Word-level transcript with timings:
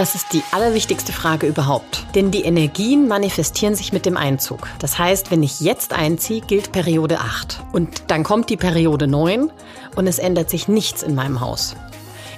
Das 0.00 0.14
ist 0.14 0.32
die 0.32 0.42
allerwichtigste 0.52 1.12
Frage 1.12 1.46
überhaupt. 1.46 2.06
Denn 2.14 2.30
die 2.30 2.40
Energien 2.40 3.06
manifestieren 3.06 3.74
sich 3.74 3.92
mit 3.92 4.06
dem 4.06 4.16
Einzug. 4.16 4.66
Das 4.78 4.98
heißt, 4.98 5.30
wenn 5.30 5.42
ich 5.42 5.60
jetzt 5.60 5.92
einziehe, 5.92 6.40
gilt 6.40 6.72
Periode 6.72 7.18
8. 7.18 7.60
Und 7.72 8.04
dann 8.10 8.22
kommt 8.22 8.48
die 8.48 8.56
Periode 8.56 9.06
9 9.06 9.52
und 9.96 10.06
es 10.06 10.18
ändert 10.18 10.48
sich 10.48 10.68
nichts 10.68 11.02
in 11.02 11.14
meinem 11.14 11.42
Haus. 11.42 11.76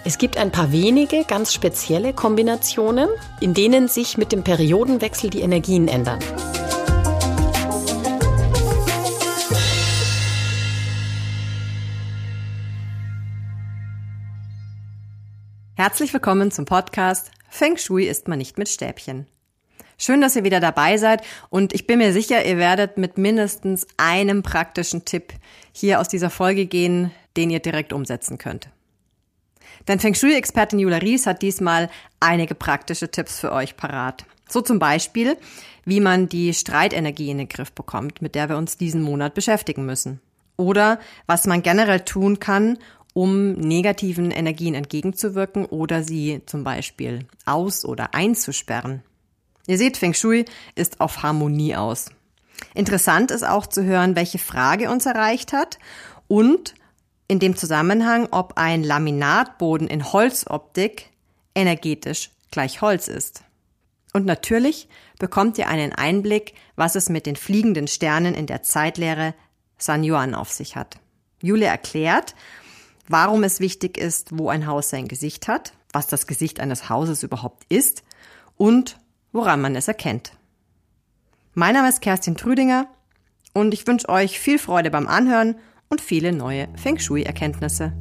Es 0.04 0.18
gibt 0.18 0.38
ein 0.38 0.50
paar 0.50 0.72
wenige 0.72 1.22
ganz 1.22 1.54
spezielle 1.54 2.12
Kombinationen, 2.12 3.08
in 3.38 3.54
denen 3.54 3.86
sich 3.86 4.18
mit 4.18 4.32
dem 4.32 4.42
Periodenwechsel 4.42 5.30
die 5.30 5.42
Energien 5.42 5.86
ändern. 5.86 6.18
Herzlich 15.76 16.12
willkommen 16.12 16.50
zum 16.50 16.64
Podcast 16.64 17.30
Feng 17.54 17.76
Shui 17.76 18.06
isst 18.06 18.28
man 18.28 18.38
nicht 18.38 18.56
mit 18.56 18.70
Stäbchen. 18.70 19.26
Schön, 19.98 20.22
dass 20.22 20.36
ihr 20.36 20.42
wieder 20.42 20.58
dabei 20.58 20.96
seid 20.96 21.22
und 21.50 21.74
ich 21.74 21.86
bin 21.86 21.98
mir 21.98 22.14
sicher, 22.14 22.46
ihr 22.46 22.56
werdet 22.56 22.96
mit 22.96 23.18
mindestens 23.18 23.86
einem 23.98 24.42
praktischen 24.42 25.04
Tipp 25.04 25.34
hier 25.70 26.00
aus 26.00 26.08
dieser 26.08 26.30
Folge 26.30 26.64
gehen, 26.64 27.10
den 27.36 27.50
ihr 27.50 27.60
direkt 27.60 27.92
umsetzen 27.92 28.38
könnt. 28.38 28.70
Denn 29.86 30.00
Feng 30.00 30.14
Shui-Expertin 30.14 30.78
Jula 30.78 30.96
Ries 30.96 31.26
hat 31.26 31.42
diesmal 31.42 31.90
einige 32.20 32.54
praktische 32.54 33.10
Tipps 33.10 33.38
für 33.38 33.52
euch 33.52 33.76
parat. 33.76 34.24
So 34.48 34.62
zum 34.62 34.78
Beispiel, 34.78 35.36
wie 35.84 36.00
man 36.00 36.30
die 36.30 36.54
Streitenergie 36.54 37.30
in 37.30 37.36
den 37.36 37.48
Griff 37.48 37.72
bekommt, 37.72 38.22
mit 38.22 38.34
der 38.34 38.48
wir 38.48 38.56
uns 38.56 38.78
diesen 38.78 39.02
Monat 39.02 39.34
beschäftigen 39.34 39.84
müssen. 39.84 40.22
Oder 40.56 40.98
was 41.26 41.46
man 41.46 41.62
generell 41.62 42.00
tun 42.00 42.40
kann, 42.40 42.78
um 43.12 43.52
negativen 43.52 44.30
Energien 44.30 44.74
entgegenzuwirken 44.74 45.66
oder 45.66 46.02
sie 46.02 46.42
zum 46.46 46.64
Beispiel 46.64 47.26
aus- 47.44 47.84
oder 47.84 48.14
einzusperren. 48.14 49.02
Ihr 49.66 49.78
seht, 49.78 49.96
Feng 49.96 50.14
Shui 50.14 50.44
ist 50.74 51.00
auf 51.00 51.22
Harmonie 51.22 51.76
aus. 51.76 52.06
Interessant 52.74 53.30
ist 53.30 53.44
auch 53.44 53.66
zu 53.66 53.84
hören, 53.84 54.16
welche 54.16 54.38
Frage 54.38 54.90
uns 54.90 55.06
erreicht 55.06 55.52
hat 55.52 55.78
und 56.28 56.74
in 57.28 57.38
dem 57.38 57.56
Zusammenhang, 57.56 58.28
ob 58.30 58.54
ein 58.56 58.82
Laminatboden 58.82 59.88
in 59.88 60.12
Holzoptik 60.12 61.10
energetisch 61.54 62.30
gleich 62.50 62.80
Holz 62.80 63.08
ist. 63.08 63.42
Und 64.12 64.26
natürlich 64.26 64.88
bekommt 65.18 65.56
ihr 65.58 65.68
einen 65.68 65.92
Einblick, 65.92 66.54
was 66.76 66.94
es 66.94 67.08
mit 67.08 67.26
den 67.26 67.36
fliegenden 67.36 67.88
Sternen 67.88 68.34
in 68.34 68.46
der 68.46 68.62
Zeitlehre 68.62 69.34
San 69.78 70.04
Yuan 70.04 70.34
auf 70.34 70.52
sich 70.52 70.76
hat. 70.76 70.98
Julia 71.40 71.70
erklärt, 71.70 72.34
warum 73.12 73.44
es 73.44 73.60
wichtig 73.60 73.98
ist, 73.98 74.30
wo 74.38 74.48
ein 74.48 74.66
Haus 74.66 74.88
sein 74.88 75.06
Gesicht 75.06 75.46
hat, 75.46 75.74
was 75.92 76.06
das 76.06 76.26
Gesicht 76.26 76.60
eines 76.60 76.88
Hauses 76.88 77.22
überhaupt 77.22 77.64
ist 77.68 78.02
und 78.56 78.98
woran 79.32 79.60
man 79.60 79.76
es 79.76 79.86
erkennt. 79.86 80.32
Mein 81.52 81.74
Name 81.74 81.90
ist 81.90 82.00
Kerstin 82.00 82.36
Trüdinger 82.36 82.88
und 83.52 83.74
ich 83.74 83.86
wünsche 83.86 84.08
euch 84.08 84.40
viel 84.40 84.58
Freude 84.58 84.90
beim 84.90 85.06
Anhören 85.06 85.56
und 85.90 86.00
viele 86.00 86.32
neue 86.32 86.68
Feng 86.74 86.98
Shui-Erkenntnisse. 86.98 87.92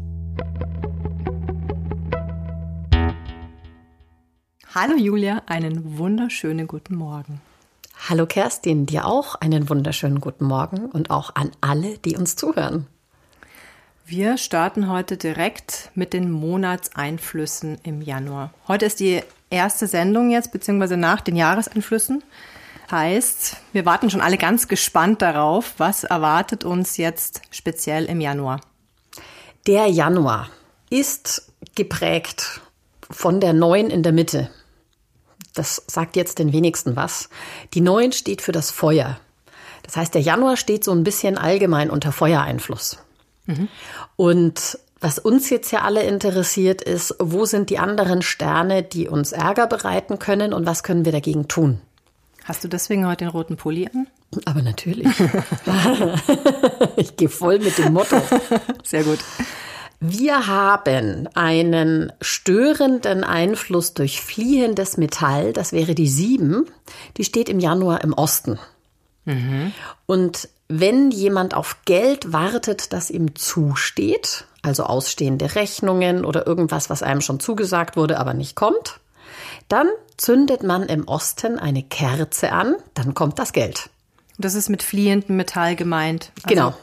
Hallo 4.73 4.95
Julia, 4.95 5.41
einen 5.47 5.97
wunderschönen 5.97 6.67
guten 6.67 6.95
Morgen. 6.95 7.41
Hallo 8.07 8.25
Kerstin, 8.25 8.85
dir 8.85 9.05
auch 9.05 9.35
einen 9.35 9.67
wunderschönen 9.67 10.21
guten 10.21 10.45
Morgen 10.45 10.85
und 10.85 11.11
auch 11.11 11.35
an 11.35 11.51
alle, 11.59 11.97
die 11.97 12.15
uns 12.15 12.37
zuhören. 12.37 12.87
Wir 14.05 14.37
starten 14.37 14.89
heute 14.89 15.15
direkt 15.15 15.89
mit 15.95 16.13
den 16.13 16.31
Monatseinflüssen 16.31 17.77
im 17.83 18.01
Januar. 18.01 18.53
Heute 18.67 18.85
ist 18.85 18.99
die 18.99 19.21
erste 19.49 19.87
Sendung 19.87 20.31
jetzt, 20.31 20.51
beziehungsweise 20.51 20.97
nach 20.97 21.21
den 21.21 21.35
Jahreseinflüssen. 21.35 22.23
Heißt, 22.89 23.57
wir 23.71 23.85
warten 23.85 24.09
schon 24.09 24.19
alle 24.21 24.37
ganz 24.37 24.67
gespannt 24.67 25.21
darauf, 25.21 25.75
was 25.77 26.03
erwartet 26.03 26.65
uns 26.65 26.97
jetzt 26.97 27.41
speziell 27.51 28.05
im 28.05 28.19
Januar. 28.19 28.59
Der 29.67 29.87
Januar 29.87 30.49
ist 30.89 31.51
geprägt 31.75 32.59
von 33.09 33.39
der 33.39 33.53
Neun 33.53 33.89
in 33.89 34.03
der 34.03 34.11
Mitte. 34.11 34.49
Das 35.53 35.83
sagt 35.87 36.15
jetzt 36.15 36.39
den 36.39 36.51
wenigsten 36.51 36.95
was. 36.95 37.29
Die 37.73 37.81
Neun 37.81 38.11
steht 38.11 38.41
für 38.41 38.51
das 38.51 38.71
Feuer. 38.71 39.19
Das 39.83 39.95
heißt, 39.95 40.13
der 40.13 40.21
Januar 40.21 40.57
steht 40.57 40.83
so 40.83 40.91
ein 40.91 41.03
bisschen 41.03 41.37
allgemein 41.37 41.89
unter 41.89 42.11
Feuereinfluss. 42.11 42.97
Mhm. 43.57 43.67
Und 44.15 44.79
was 44.99 45.17
uns 45.17 45.49
jetzt 45.49 45.71
ja 45.71 45.81
alle 45.81 46.03
interessiert 46.03 46.81
ist, 46.81 47.15
wo 47.19 47.45
sind 47.45 47.69
die 47.69 47.79
anderen 47.79 48.21
Sterne, 48.21 48.83
die 48.83 49.07
uns 49.07 49.31
Ärger 49.31 49.67
bereiten 49.67 50.19
können 50.19 50.53
und 50.53 50.65
was 50.65 50.83
können 50.83 51.05
wir 51.05 51.11
dagegen 51.11 51.47
tun? 51.47 51.81
Hast 52.43 52.63
du 52.63 52.67
deswegen 52.67 53.07
heute 53.07 53.25
den 53.25 53.29
roten 53.29 53.57
Pulli 53.57 53.89
an? 53.93 54.07
Aber 54.45 54.61
natürlich. 54.61 55.07
ich 56.95 57.17
gehe 57.17 57.29
voll 57.29 57.59
mit 57.59 57.77
dem 57.77 57.93
Motto. 57.93 58.21
Sehr 58.83 59.03
gut. 59.03 59.19
Wir 59.99 60.47
haben 60.47 61.27
einen 61.35 62.11
störenden 62.21 63.23
Einfluss 63.23 63.93
durch 63.93 64.21
fliehendes 64.21 64.97
Metall, 64.97 65.53
das 65.53 65.73
wäre 65.73 65.93
die 65.93 66.07
7, 66.07 66.65
die 67.17 67.23
steht 67.23 67.49
im 67.49 67.59
Januar 67.59 68.03
im 68.03 68.13
Osten. 68.13 68.57
Mhm. 69.25 69.73
Und 70.07 70.49
wenn 70.79 71.11
jemand 71.11 71.53
auf 71.53 71.77
Geld 71.85 72.31
wartet, 72.31 72.93
das 72.93 73.09
ihm 73.09 73.35
zusteht, 73.35 74.45
also 74.61 74.83
ausstehende 74.83 75.55
Rechnungen 75.55 76.23
oder 76.23 76.47
irgendwas, 76.47 76.89
was 76.89 77.03
einem 77.03 77.21
schon 77.21 77.39
zugesagt 77.39 77.97
wurde, 77.97 78.19
aber 78.19 78.33
nicht 78.33 78.55
kommt, 78.55 78.99
dann 79.67 79.87
zündet 80.17 80.63
man 80.63 80.83
im 80.83 81.07
Osten 81.07 81.59
eine 81.59 81.83
Kerze 81.83 82.51
an, 82.51 82.75
dann 82.93 83.13
kommt 83.13 83.39
das 83.39 83.53
Geld. 83.53 83.89
Das 84.37 84.55
ist 84.55 84.69
mit 84.69 84.83
fliehendem 84.83 85.35
Metall 85.35 85.75
gemeint. 85.75 86.31
Also 86.43 86.55
genau. 86.55 86.73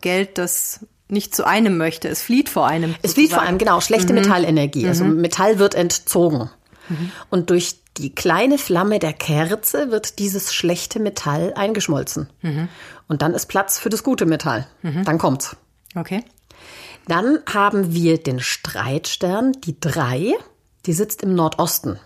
Geld, 0.00 0.38
das 0.38 0.80
nicht 1.08 1.34
zu 1.34 1.46
einem 1.46 1.76
möchte. 1.78 2.08
Es 2.08 2.22
flieht 2.22 2.48
vor 2.48 2.66
einem. 2.66 2.94
Es 3.02 3.14
flieht 3.14 3.32
vor 3.32 3.42
einem, 3.42 3.58
genau. 3.58 3.80
Schlechte 3.80 4.12
mhm. 4.12 4.20
Metallenergie. 4.20 4.86
Also 4.86 5.04
mhm. 5.04 5.20
Metall 5.20 5.58
wird 5.58 5.74
entzogen. 5.74 6.50
Mhm. 6.88 7.12
Und 7.30 7.50
durch 7.50 7.76
die 7.98 8.14
kleine 8.14 8.58
Flamme 8.58 8.98
der 8.98 9.12
Kerze 9.12 9.90
wird 9.90 10.18
dieses 10.18 10.54
schlechte 10.54 11.00
Metall 11.00 11.52
eingeschmolzen. 11.54 12.28
Mhm. 12.42 12.68
Und 13.08 13.22
dann 13.22 13.34
ist 13.34 13.46
Platz 13.46 13.78
für 13.78 13.88
das 13.88 14.02
gute 14.02 14.26
Metall. 14.26 14.66
Mhm. 14.82 15.04
Dann 15.04 15.18
kommt's. 15.18 15.56
Okay. 15.94 16.24
Dann 17.06 17.40
haben 17.52 17.94
wir 17.94 18.18
den 18.18 18.40
Streitstern, 18.40 19.52
die 19.52 19.80
drei, 19.80 20.34
die 20.86 20.92
sitzt 20.92 21.22
im 21.22 21.34
Nordosten. 21.34 21.98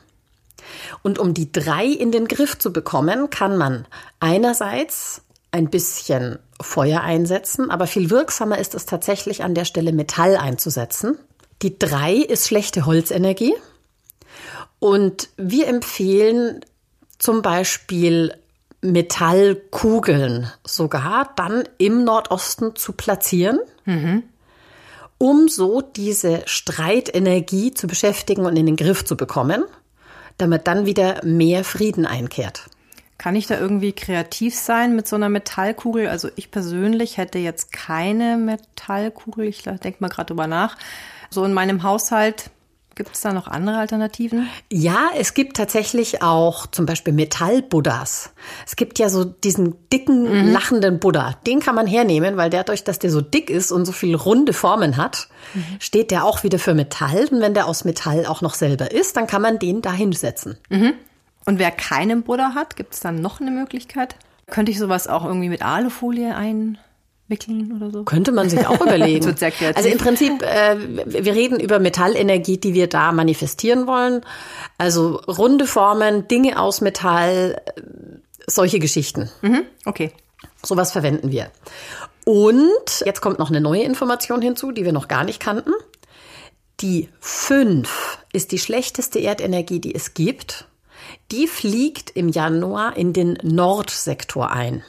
Und 1.02 1.18
um 1.18 1.34
die 1.34 1.50
drei 1.50 1.86
in 1.86 2.12
den 2.12 2.28
Griff 2.28 2.58
zu 2.58 2.72
bekommen, 2.72 3.30
kann 3.30 3.56
man 3.56 3.86
einerseits 4.20 5.22
ein 5.50 5.70
bisschen 5.70 6.38
Feuer 6.60 7.02
einsetzen, 7.02 7.70
aber 7.70 7.86
viel 7.86 8.10
wirksamer 8.10 8.58
ist 8.58 8.74
es 8.74 8.86
tatsächlich 8.86 9.42
an 9.42 9.54
der 9.54 9.64
Stelle 9.64 9.92
Metall 9.92 10.36
einzusetzen. 10.36 11.18
Die 11.60 11.78
drei 11.78 12.14
ist 12.14 12.46
schlechte 12.46 12.86
Holzenergie. 12.86 13.54
Und 14.82 15.28
wir 15.36 15.68
empfehlen 15.68 16.64
zum 17.16 17.40
Beispiel 17.40 18.34
Metallkugeln 18.80 20.50
sogar 20.66 21.32
dann 21.36 21.62
im 21.78 22.02
Nordosten 22.02 22.74
zu 22.74 22.92
platzieren, 22.92 23.60
mhm. 23.84 24.24
um 25.18 25.46
so 25.46 25.82
diese 25.82 26.42
Streitenergie 26.46 27.72
zu 27.72 27.86
beschäftigen 27.86 28.44
und 28.44 28.56
in 28.56 28.66
den 28.66 28.74
Griff 28.74 29.04
zu 29.04 29.16
bekommen, 29.16 29.62
damit 30.36 30.66
dann 30.66 30.84
wieder 30.84 31.24
mehr 31.24 31.62
Frieden 31.62 32.04
einkehrt. 32.04 32.68
Kann 33.18 33.36
ich 33.36 33.46
da 33.46 33.60
irgendwie 33.60 33.92
kreativ 33.92 34.56
sein 34.56 34.96
mit 34.96 35.06
so 35.06 35.14
einer 35.14 35.28
Metallkugel? 35.28 36.08
Also 36.08 36.28
ich 36.34 36.50
persönlich 36.50 37.18
hätte 37.18 37.38
jetzt 37.38 37.70
keine 37.70 38.36
Metallkugel, 38.36 39.44
ich 39.44 39.62
denke 39.62 39.98
mal 40.00 40.08
gerade 40.08 40.26
drüber 40.26 40.48
nach. 40.48 40.76
So 41.30 41.44
in 41.44 41.52
meinem 41.52 41.84
Haushalt 41.84 42.50
Gibt 42.94 43.14
es 43.14 43.22
da 43.22 43.32
noch 43.32 43.48
andere 43.48 43.78
Alternativen? 43.78 44.48
Ja, 44.70 45.10
es 45.16 45.32
gibt 45.32 45.56
tatsächlich 45.56 46.22
auch 46.22 46.66
zum 46.66 46.84
Beispiel 46.84 47.14
Metall-Buddhas. 47.14 48.30
Es 48.66 48.76
gibt 48.76 48.98
ja 48.98 49.08
so 49.08 49.24
diesen 49.24 49.74
dicken, 49.90 50.24
mhm. 50.24 50.52
lachenden 50.52 51.00
Buddha. 51.00 51.34
Den 51.46 51.60
kann 51.60 51.74
man 51.74 51.86
hernehmen, 51.86 52.36
weil 52.36 52.50
dadurch, 52.50 52.84
dass 52.84 52.98
der 52.98 53.10
so 53.10 53.22
dick 53.22 53.48
ist 53.48 53.72
und 53.72 53.86
so 53.86 53.92
viele 53.92 54.16
runde 54.16 54.52
Formen 54.52 54.98
hat, 54.98 55.28
mhm. 55.54 55.64
steht 55.78 56.10
der 56.10 56.24
auch 56.24 56.42
wieder 56.42 56.58
für 56.58 56.74
Metall. 56.74 57.28
Und 57.30 57.40
wenn 57.40 57.54
der 57.54 57.66
aus 57.66 57.84
Metall 57.84 58.26
auch 58.26 58.42
noch 58.42 58.54
selber 58.54 58.92
ist, 58.92 59.16
dann 59.16 59.26
kann 59.26 59.42
man 59.42 59.58
den 59.58 59.80
da 59.80 59.92
hinsetzen. 59.92 60.58
Mhm. 60.68 60.92
Und 61.44 61.58
wer 61.58 61.70
keinen 61.70 62.22
Buddha 62.22 62.54
hat, 62.54 62.76
gibt 62.76 62.94
es 62.94 63.00
dann 63.00 63.20
noch 63.20 63.40
eine 63.40 63.50
Möglichkeit? 63.50 64.16
Könnte 64.48 64.70
ich 64.70 64.78
sowas 64.78 65.08
auch 65.08 65.24
irgendwie 65.24 65.48
mit 65.48 65.62
Alufolie 65.62 66.36
ein 66.36 66.78
wickeln 67.28 67.72
oder 67.76 67.90
so? 67.90 68.04
Könnte 68.04 68.32
man 68.32 68.48
sich 68.50 68.66
auch 68.66 68.80
überlegen. 68.80 69.26
also 69.74 69.88
im 69.88 69.98
Prinzip, 69.98 70.42
äh, 70.42 70.76
wir 71.06 71.34
reden 71.34 71.60
über 71.60 71.78
Metallenergie, 71.78 72.58
die 72.58 72.74
wir 72.74 72.88
da 72.88 73.12
manifestieren 73.12 73.86
wollen. 73.86 74.22
Also 74.78 75.16
runde 75.16 75.66
Formen, 75.66 76.28
Dinge 76.28 76.60
aus 76.60 76.80
Metall, 76.80 77.60
äh, 77.76 77.82
solche 78.46 78.78
Geschichten. 78.78 79.30
Mhm, 79.40 79.64
okay. 79.84 80.12
Sowas 80.64 80.92
verwenden 80.92 81.30
wir. 81.30 81.50
Und 82.24 83.02
jetzt 83.04 83.20
kommt 83.20 83.38
noch 83.38 83.50
eine 83.50 83.60
neue 83.60 83.82
Information 83.82 84.42
hinzu, 84.42 84.70
die 84.70 84.84
wir 84.84 84.92
noch 84.92 85.08
gar 85.08 85.24
nicht 85.24 85.40
kannten. 85.40 85.72
Die 86.80 87.08
5 87.20 88.18
ist 88.32 88.52
die 88.52 88.58
schlechteste 88.58 89.18
Erdenergie, 89.18 89.80
die 89.80 89.94
es 89.94 90.14
gibt. 90.14 90.66
Die 91.30 91.46
fliegt 91.46 92.10
im 92.10 92.28
Januar 92.28 92.96
in 92.96 93.12
den 93.12 93.38
Nordsektor 93.42 94.50
ein. 94.50 94.82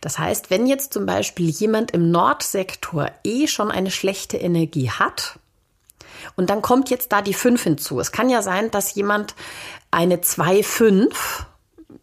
Das 0.00 0.18
heißt, 0.18 0.50
wenn 0.50 0.66
jetzt 0.66 0.92
zum 0.92 1.06
Beispiel 1.06 1.50
jemand 1.50 1.90
im 1.90 2.10
Nordsektor 2.10 3.10
eh 3.24 3.46
schon 3.46 3.70
eine 3.70 3.90
schlechte 3.90 4.36
Energie 4.36 4.90
hat, 4.90 5.38
und 6.36 6.50
dann 6.50 6.62
kommt 6.62 6.90
jetzt 6.90 7.12
da 7.12 7.22
die 7.22 7.34
5 7.34 7.62
hinzu. 7.62 7.98
Es 7.98 8.12
kann 8.12 8.28
ja 8.30 8.42
sein, 8.42 8.70
dass 8.70 8.94
jemand 8.94 9.34
eine 9.90 10.16
2-5 10.16 11.14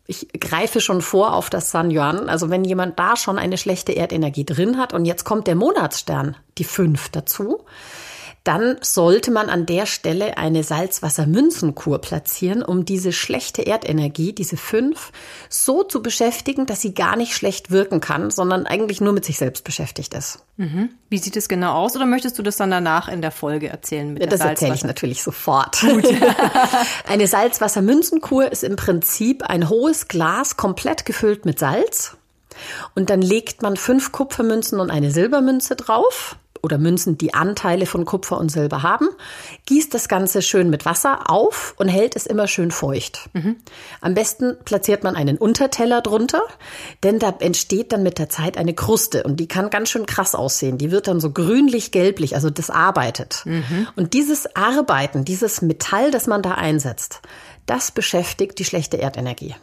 ich 0.07 0.27
greife 0.39 0.79
schon 0.79 1.01
vor 1.01 1.33
auf 1.33 1.49
das 1.49 1.69
San 1.69 1.91
Yuan. 1.91 2.29
Also 2.29 2.49
wenn 2.49 2.63
jemand 2.63 2.97
da 2.97 3.15
schon 3.17 3.37
eine 3.37 3.57
schlechte 3.57 3.91
Erdenergie 3.91 4.45
drin 4.45 4.77
hat 4.77 4.93
und 4.93 5.05
jetzt 5.05 5.25
kommt 5.25 5.47
der 5.47 5.55
Monatsstern, 5.55 6.37
die 6.57 6.63
5 6.63 7.09
dazu, 7.09 7.65
dann 8.47 8.77
sollte 8.79 9.29
man 9.29 9.49
an 9.49 9.65
der 9.65 9.85
Stelle 9.85 10.37
eine 10.37 10.63
Salzwassermünzenkur 10.63 11.99
platzieren, 11.99 12.63
um 12.63 12.85
diese 12.85 13.11
schlechte 13.11 13.63
Erdenergie, 13.63 14.31
diese 14.31 14.55
fünf, 14.55 15.11
so 15.49 15.83
zu 15.83 16.01
beschäftigen, 16.01 16.65
dass 16.65 16.81
sie 16.81 16.93
gar 16.93 17.17
nicht 17.17 17.33
schlecht 17.33 17.71
wirken 17.71 17.99
kann, 17.99 18.31
sondern 18.31 18.65
eigentlich 18.65 19.01
nur 19.01 19.11
mit 19.11 19.25
sich 19.25 19.37
selbst 19.37 19.65
beschäftigt 19.65 20.13
ist. 20.13 20.39
Mhm. 20.55 20.91
Wie 21.09 21.17
sieht 21.17 21.35
es 21.35 21.49
genau 21.49 21.73
aus 21.73 21.97
oder 21.97 22.05
möchtest 22.05 22.39
du 22.39 22.43
das 22.43 22.55
dann 22.55 22.71
danach 22.71 23.09
in 23.09 23.21
der 23.21 23.31
Folge 23.31 23.67
erzählen? 23.67 24.13
Mit 24.13 24.23
ja, 24.23 24.29
das 24.29 24.39
erzähle 24.39 24.75
ich 24.75 24.85
natürlich 24.85 25.23
sofort. 25.23 25.83
Eine 27.05 27.27
Salzwassermünzenkur 27.27 28.49
ist 28.49 28.63
im 28.63 28.77
Prinzip 28.77 29.43
ein 29.43 29.67
hohes 29.67 30.07
Glas 30.07 30.55
komplett 30.55 31.05
gefüllt 31.05 31.43
mit 31.43 31.59
Salz. 31.59 32.15
Und 32.95 33.09
dann 33.09 33.21
legt 33.21 33.61
man 33.61 33.75
fünf 33.75 34.13
Kupfermünzen 34.13 34.79
und 34.79 34.89
eine 34.89 35.11
Silbermünze 35.11 35.75
drauf 35.75 36.37
oder 36.67 36.77
Münzen, 36.77 37.17
die 37.17 37.33
Anteile 37.33 37.85
von 37.85 38.03
Kupfer 38.03 38.37
und 38.37 38.51
Silber 38.51 38.83
haben, 38.83 39.07
gießt 39.67 39.93
das 39.93 40.09
Ganze 40.09 40.41
schön 40.41 40.69
mit 40.69 40.83
Wasser 40.85 41.31
auf 41.31 41.73
und 41.77 41.87
hält 41.87 42.17
es 42.17 42.25
immer 42.25 42.45
schön 42.47 42.71
feucht. 42.71 43.29
Mhm. 43.31 43.55
Am 44.01 44.13
besten 44.13 44.57
platziert 44.65 45.05
man 45.05 45.15
einen 45.15 45.37
Unterteller 45.37 46.01
drunter, 46.01 46.41
denn 47.03 47.19
da 47.19 47.33
entsteht 47.39 47.93
dann 47.93 48.03
mit 48.03 48.19
der 48.19 48.27
Zeit 48.27 48.57
eine 48.57 48.73
Kruste 48.73 49.23
und 49.23 49.39
die 49.39 49.47
kann 49.47 49.69
ganz 49.69 49.89
schön 49.89 50.05
krass 50.05 50.35
aussehen. 50.35 50.77
Die 50.77 50.91
wird 50.91 51.07
dann 51.07 51.21
so 51.21 51.31
grünlich-gelblich, 51.31 52.35
also 52.35 52.49
das 52.49 52.69
arbeitet. 52.69 53.43
Mhm. 53.45 53.87
Und 53.95 54.13
dieses 54.13 54.53
Arbeiten, 54.57 55.23
dieses 55.23 55.61
Metall, 55.61 56.11
das 56.11 56.27
man 56.27 56.41
da 56.41 56.51
einsetzt, 56.51 57.21
das 57.65 57.91
beschäftigt 57.91 58.59
die 58.59 58.65
schlechte 58.65 58.97
Erdenergie. 58.97 59.55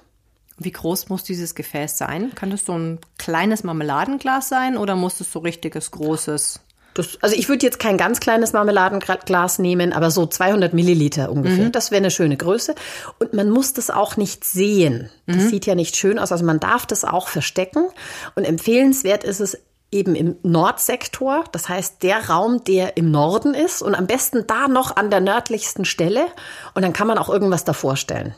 Wie 0.57 0.73
groß 0.73 1.11
muss 1.11 1.25
dieses 1.25 1.55
Gefäß 1.55 1.99
sein? 1.99 2.35
Kann 2.35 2.51
das 2.51 2.65
so 2.65 2.73
ein 2.79 2.99
kleines 3.19 3.63
Marmeladenglas 3.63 4.49
sein 4.49 4.79
oder 4.79 4.95
muss 4.95 5.21
es 5.21 5.31
so 5.33 5.41
richtiges 5.41 5.91
großes? 5.91 6.61
Das, 6.95 7.19
also 7.21 7.35
ich 7.37 7.49
würde 7.49 7.67
jetzt 7.67 7.81
kein 7.81 7.99
ganz 7.99 8.21
kleines 8.21 8.53
Marmeladenglas 8.53 9.59
nehmen, 9.59 9.93
aber 9.93 10.11
so 10.11 10.27
200 10.27 10.73
Milliliter 10.73 11.31
ungefähr. 11.31 11.67
Mhm. 11.67 11.73
Das 11.73 11.91
wäre 11.91 11.99
eine 11.99 12.11
schöne 12.11 12.37
Größe. 12.37 12.75
Und 13.19 13.35
man 13.35 13.51
muss 13.51 13.73
das 13.73 13.91
auch 13.91 14.17
nicht 14.17 14.45
sehen. 14.45 15.11
Das 15.27 15.37
mhm. 15.37 15.49
sieht 15.49 15.67
ja 15.67 15.75
nicht 15.75 15.97
schön 15.97 16.19
aus. 16.19 16.31
Also 16.31 16.45
man 16.45 16.61
darf 16.61 16.87
das 16.87 17.05
auch 17.05 17.29
verstecken. 17.29 17.89
Und 18.37 18.45
empfehlenswert 18.45 19.25
ist 19.25 19.41
es 19.41 19.59
eben 19.91 20.15
im 20.15 20.37
Nordsektor. 20.43 21.45
Das 21.53 21.69
heißt, 21.69 22.03
der 22.03 22.29
Raum, 22.29 22.63
der 22.65 22.97
im 22.97 23.11
Norden 23.11 23.55
ist 23.55 23.83
und 23.83 23.95
am 23.95 24.07
besten 24.07 24.47
da 24.47 24.69
noch 24.69 24.97
an 24.97 25.11
der 25.11 25.21
nördlichsten 25.21 25.85
Stelle. 25.85 26.27
Und 26.75 26.83
dann 26.83 26.93
kann 26.93 27.07
man 27.07 27.19
auch 27.19 27.29
irgendwas 27.29 27.65
davor 27.65 27.97
stellen. 27.97 28.35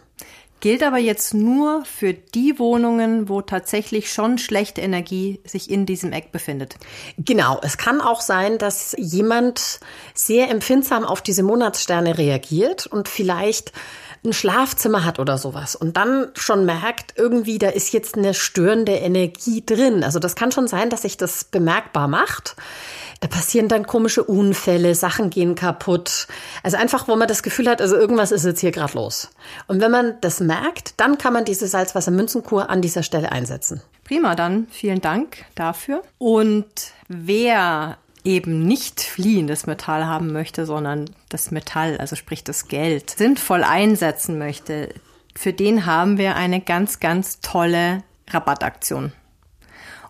Gilt 0.67 0.83
aber 0.83 0.99
jetzt 0.99 1.33
nur 1.33 1.85
für 1.85 2.13
die 2.13 2.59
Wohnungen, 2.59 3.29
wo 3.29 3.41
tatsächlich 3.41 4.13
schon 4.13 4.37
schlechte 4.37 4.81
Energie 4.81 5.39
sich 5.45 5.71
in 5.71 5.87
diesem 5.87 6.11
Eck 6.11 6.33
befindet. 6.33 6.75
Genau. 7.19 7.61
Es 7.63 7.79
kann 7.79 8.01
auch 8.01 8.21
sein, 8.21 8.59
dass 8.59 8.93
jemand 8.99 9.79
sehr 10.13 10.51
empfindsam 10.51 11.05
auf 11.05 11.23
diese 11.23 11.45
Monatssterne 11.45 12.19
reagiert 12.19 12.85
und 12.89 13.09
vielleicht 13.09 13.71
ein 14.27 14.33
Schlafzimmer 14.33 15.05
hat 15.05 15.19
oder 15.19 15.39
sowas 15.39 15.75
und 15.75 15.97
dann 15.97 16.29
schon 16.35 16.67
merkt, 16.67 17.15
irgendwie, 17.17 17.59
da 17.59 17.69
ist 17.69 17.93
jetzt 17.93 18.17
eine 18.17 18.35
störende 18.35 18.93
Energie 18.93 19.65
drin. 19.65 20.05
Also 20.05 20.19
das 20.19 20.37
kann 20.37 20.53
schon 20.53 20.69
sein, 20.69 20.91
dass 20.91 21.03
sich 21.03 21.17
das 21.17 21.45
bemerkbar 21.45 22.09
macht. 22.09 22.57
Da 23.21 23.29
passieren 23.29 23.69
dann 23.69 23.87
komische 23.87 24.23
Unfälle, 24.23 24.95
Sachen 24.95 25.31
gehen 25.31 25.55
kaputt. 25.55 26.27
Also 26.63 26.77
einfach, 26.77 27.09
wo 27.09 27.17
man 27.17 27.29
das 27.29 27.43
Gefühl 27.43 27.69
hat, 27.69 27.81
also 27.81 27.97
irgendwas 27.97 28.31
ist 28.31 28.45
jetzt 28.45 28.61
hier 28.61 28.73
gerade 28.73 28.93
los. 28.93 29.31
Und 29.69 29.81
wenn 29.81 29.91
man 29.91 30.21
das 30.21 30.41
merkt, 30.41 31.01
dann 31.01 31.17
kann 31.17 31.33
man 31.33 31.45
diese 31.45 31.67
Salzwassermünzenkur 31.67 32.69
an 32.69 32.83
dieser 32.83 33.03
Stelle 33.03 33.33
einsetzen. 33.33 33.81
Prima, 34.05 34.35
dann 34.35 34.67
vielen 34.71 35.01
Dank 35.01 35.47
dafür. 35.55 36.03
Und 36.19 36.67
wer 37.09 37.97
eben 38.27 38.67
nicht 38.67 39.01
fliehendes 39.01 39.67
Metall 39.67 40.07
haben 40.07 40.33
möchte, 40.33 40.67
sondern 40.67 41.09
das 41.29 41.51
Metall, 41.51 41.97
also 41.99 42.17
sprich 42.17 42.45
das 42.45 42.69
Geld, 42.69 43.11
sinnvoll 43.11 43.65
einsetzen 43.65 44.37
möchte, 44.37 44.93
für 45.35 45.53
den 45.53 45.87
haben 45.87 46.19
wir 46.19 46.37
eine 46.37 46.61
ganz, 46.61 46.99
ganz 46.99 47.41
tolle 47.41 48.03
Rabattaktion. 48.29 49.13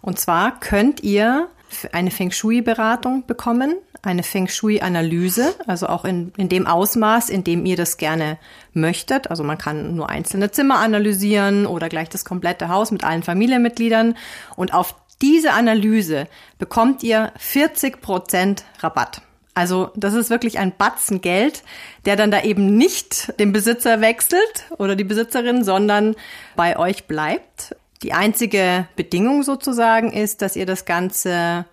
Und 0.00 0.18
zwar 0.18 0.58
könnt 0.60 1.02
ihr 1.02 1.48
eine 1.92 2.10
Feng 2.12 2.30
Shui-Beratung 2.30 3.26
bekommen, 3.26 3.74
eine 4.02 4.22
Feng 4.22 4.46
Shui-Analyse, 4.46 5.54
also 5.66 5.88
auch 5.88 6.04
in, 6.04 6.32
in 6.36 6.48
dem 6.48 6.66
Ausmaß, 6.66 7.28
in 7.28 7.42
dem 7.42 7.66
ihr 7.66 7.76
das 7.76 7.96
gerne 7.96 8.38
möchtet. 8.72 9.30
Also 9.30 9.42
man 9.42 9.58
kann 9.58 9.96
nur 9.96 10.08
einzelne 10.08 10.52
Zimmer 10.52 10.78
analysieren 10.78 11.66
oder 11.66 11.88
gleich 11.88 12.08
das 12.08 12.24
komplette 12.24 12.68
Haus 12.68 12.92
mit 12.92 13.02
allen 13.02 13.24
Familienmitgliedern. 13.24 14.16
Und 14.54 14.72
auf 14.72 14.94
diese 15.22 15.52
Analyse 15.52 16.28
bekommt 16.58 17.02
ihr 17.02 17.32
40 17.38 18.00
Prozent 18.00 18.64
Rabatt. 18.80 19.22
Also 19.54 19.90
das 19.96 20.12
ist 20.12 20.28
wirklich 20.28 20.58
ein 20.58 20.76
Batzen 20.76 21.22
Geld, 21.22 21.62
der 22.04 22.16
dann 22.16 22.30
da 22.30 22.42
eben 22.42 22.76
nicht 22.76 23.32
den 23.40 23.52
Besitzer 23.52 24.02
wechselt 24.02 24.66
oder 24.76 24.96
die 24.96 25.04
Besitzerin, 25.04 25.64
sondern 25.64 26.14
bei 26.56 26.78
euch 26.78 27.06
bleibt. 27.06 27.74
Die 28.02 28.12
einzige 28.12 28.86
Bedingung 28.96 29.42
sozusagen 29.42 30.12
ist, 30.12 30.42
dass 30.42 30.56
ihr 30.56 30.66
das 30.66 30.84
Ganze 30.84 31.64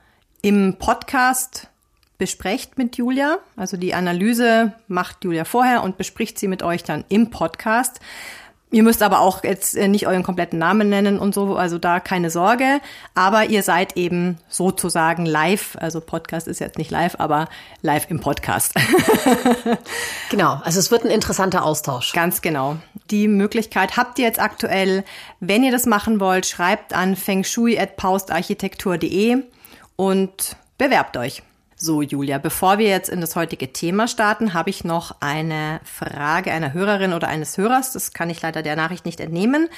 im 0.41 0.77
Podcast 0.79 1.67
besprecht 2.17 2.77
mit 2.77 2.95
Julia. 2.95 3.39
Also 3.57 3.75
die 3.75 3.93
Analyse 3.93 4.71
macht 4.87 5.25
Julia 5.25 5.43
vorher 5.43 5.83
und 5.83 5.97
bespricht 5.97 6.39
sie 6.39 6.47
mit 6.47 6.63
euch 6.63 6.85
dann 6.85 7.03
im 7.09 7.31
Podcast. 7.31 7.99
Ihr 8.73 8.81
müsst 8.81 9.03
aber 9.03 9.19
auch 9.19 9.43
jetzt 9.43 9.77
äh, 9.77 9.87
nicht 9.87 10.07
euren 10.07 10.23
kompletten 10.23 10.57
Namen 10.57 10.89
nennen 10.89 11.19
und 11.19 11.35
so, 11.35 11.55
also 11.55 11.77
da 11.77 11.99
keine 11.99 12.31
Sorge. 12.31 12.81
Aber 13.13 13.45
ihr 13.45 13.61
seid 13.61 13.97
eben 13.97 14.39
sozusagen 14.49 15.27
live, 15.27 15.77
also 15.79 16.01
Podcast 16.01 16.47
ist 16.47 16.59
jetzt 16.59 16.79
nicht 16.79 16.89
live, 16.89 17.17
aber 17.19 17.49
live 17.83 18.09
im 18.09 18.19
Podcast. 18.19 18.73
genau, 20.31 20.59
also 20.63 20.79
es 20.79 20.89
wird 20.89 21.05
ein 21.05 21.11
interessanter 21.11 21.63
Austausch. 21.63 22.13
Ganz 22.13 22.41
genau. 22.41 22.77
Die 23.11 23.27
Möglichkeit 23.27 23.95
habt 23.95 24.17
ihr 24.17 24.25
jetzt 24.25 24.41
aktuell. 24.41 25.03
Wenn 25.39 25.63
ihr 25.63 25.71
das 25.71 25.85
machen 25.85 26.19
wollt, 26.19 26.47
schreibt 26.47 26.95
an 26.95 27.15
fengshui.paustarchitektur.de 27.15 29.43
und 29.97 30.55
bewerbt 30.79 31.15
euch. 31.15 31.43
So, 31.75 32.01
Julia, 32.01 32.37
bevor 32.37 32.77
wir 32.77 32.87
jetzt 32.87 33.09
in 33.09 33.21
das 33.21 33.35
heutige 33.35 33.73
Thema 33.73 34.07
starten, 34.07 34.53
habe 34.53 34.69
ich 34.69 34.83
noch 34.83 35.15
eine 35.19 35.81
Frage 35.83 36.51
einer 36.51 36.73
Hörerin 36.73 37.13
oder 37.13 37.27
eines 37.27 37.57
Hörers. 37.57 37.91
Das 37.91 38.13
kann 38.13 38.29
ich 38.29 38.41
leider 38.41 38.61
der 38.61 38.75
Nachricht 38.75 39.05
nicht 39.05 39.19
entnehmen. 39.19 39.69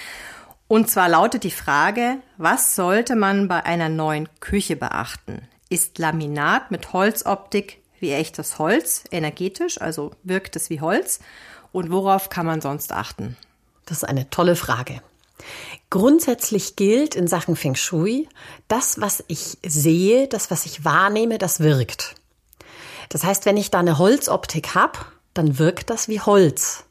Und 0.68 0.90
zwar 0.90 1.10
lautet 1.10 1.44
die 1.44 1.52
Frage, 1.52 2.18
was 2.38 2.76
sollte 2.76 3.16
man 3.16 3.48
bei 3.48 3.64
einer 3.64 3.90
neuen 3.90 4.28
Küche 4.40 4.76
beachten? 4.76 5.48
Ist 5.70 6.00
Laminat 6.00 6.72
mit 6.72 6.94
Holzoptik 6.94 7.82
wie 8.00 8.12
echtes 8.12 8.60
Holz 8.60 9.04
energetisch, 9.12 9.80
also 9.80 10.12
wirkt 10.24 10.56
es 10.56 10.70
wie 10.70 10.82
Holz? 10.82 11.20
Und 11.72 11.92
worauf 11.92 12.30
kann 12.30 12.46
man 12.46 12.62
sonst 12.62 12.92
achten? 12.92 13.38
Das 13.86 13.98
ist 13.98 14.04
eine 14.04 14.30
tolle 14.30 14.56
Frage. 14.56 15.02
Grundsätzlich 15.96 16.76
gilt 16.76 17.16
in 17.16 17.26
Sachen 17.26 17.56
Feng 17.56 17.76
Shui, 17.76 18.28
das, 18.68 19.00
was 19.00 19.24
ich 19.30 19.58
sehe, 19.66 20.28
das, 20.28 20.52
was 20.52 20.66
ich 20.66 20.84
wahrnehme, 20.84 21.38
das 21.38 21.62
wirkt. 21.62 22.16
Das 23.08 23.24
heißt, 23.24 23.46
wenn 23.46 23.56
ich 23.56 23.72
da 23.72 23.80
eine 23.80 23.98
Holzoptik 23.98 24.76
habe, 24.76 25.00
dann 25.34 25.58
wirkt 25.58 25.90
das 25.90 26.10
wie 26.10 26.20
Holz. 26.20 26.84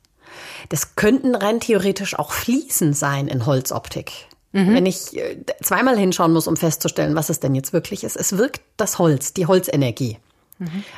Das 0.70 0.96
könnten 0.96 1.34
rein 1.34 1.60
theoretisch 1.60 2.18
auch 2.18 2.32
Fliesen 2.32 2.94
sein 2.94 3.28
in 3.28 3.44
Holzoptik. 3.44 4.10
Mhm. 4.52 4.74
Wenn 4.74 4.86
ich 4.86 5.14
äh, 5.18 5.36
zweimal 5.62 5.98
hinschauen 5.98 6.32
muss, 6.32 6.48
um 6.48 6.56
festzustellen, 6.56 7.14
was 7.14 7.28
es 7.28 7.40
denn 7.40 7.54
jetzt 7.54 7.74
wirklich 7.74 8.04
ist, 8.04 8.16
es 8.16 8.38
wirkt 8.38 8.62
das 8.78 8.98
Holz, 8.98 9.34
die 9.34 9.46
Holzenergie. 9.46 10.16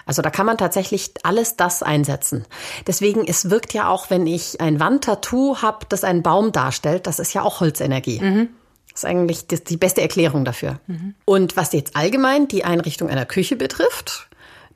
Also 0.05 0.23
da 0.23 0.31
kann 0.31 0.47
man 0.47 0.59
tatsächlich 0.59 1.13
alles 1.23 1.57
das 1.57 1.83
einsetzen. 1.83 2.45
Deswegen, 2.87 3.27
es 3.27 3.51
wirkt 3.51 3.73
ja 3.73 3.89
auch, 3.89 4.11
wenn 4.11 4.27
ich 4.27 4.61
ein 4.61 4.81
Wandtattoo 4.81 5.59
habe, 5.63 5.87
das 5.89 6.05
einen 6.05 6.23
Baum 6.23 6.53
darstellt, 6.53 7.07
das 7.07 7.19
ist 7.19 7.35
ja 7.35 7.43
auch 7.43 7.61
Holzenergie. 7.61 8.21
Mhm. 8.21 8.49
Das 8.93 9.03
ist 9.03 9.05
eigentlich 9.05 9.47
die 9.47 9.77
beste 9.77 10.01
Erklärung 10.01 10.45
dafür. 10.45 10.81
Mhm. 10.87 11.15
Und 11.25 11.57
was 11.57 11.73
jetzt 11.73 11.97
allgemein 11.97 12.49
die 12.49 12.65
Einrichtung 12.65 13.11
einer 13.11 13.27
Küche 13.27 13.57
betrifft, 13.57 14.29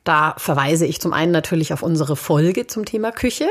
da 0.04 0.34
verweise 0.38 0.86
ich 0.86 1.00
zum 1.00 1.12
einen 1.12 1.32
natürlich 1.32 1.72
auf 1.72 1.82
unsere 1.82 2.16
Folge 2.16 2.66
zum 2.66 2.84
Thema 2.84 3.12
Küche. 3.12 3.48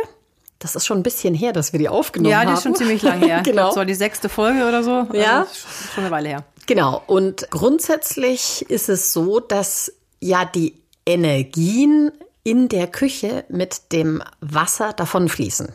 Das 0.59 0.75
ist 0.75 0.85
schon 0.85 0.99
ein 0.99 1.03
bisschen 1.03 1.33
her, 1.33 1.53
dass 1.53 1.71
wir 1.71 1.79
die 1.79 1.89
aufgenommen 1.89 2.35
haben. 2.35 2.43
Ja, 2.43 2.49
die 2.49 2.57
ist 2.57 2.63
schon 2.63 2.75
ziemlich 2.75 3.01
lange 3.01 3.25
her. 3.25 3.41
genau. 3.45 3.67
Das 3.67 3.77
war 3.77 3.85
die 3.85 3.95
sechste 3.95 4.29
Folge 4.29 4.67
oder 4.67 4.83
so. 4.83 4.91
Also 4.91 5.13
ja. 5.13 5.47
schon 5.93 6.03
eine 6.03 6.11
Weile 6.11 6.29
her. 6.29 6.43
Genau. 6.65 7.01
Und 7.07 7.49
grundsätzlich 7.49 8.69
ist 8.69 8.89
es 8.89 9.13
so, 9.13 9.39
dass 9.39 9.93
ja 10.19 10.45
die 10.45 10.75
Energien 11.09 12.11
in 12.43 12.69
der 12.69 12.85
Küche 12.85 13.43
mit 13.49 13.91
dem 13.91 14.21
Wasser 14.41 14.93
davonfließen. 14.93 15.69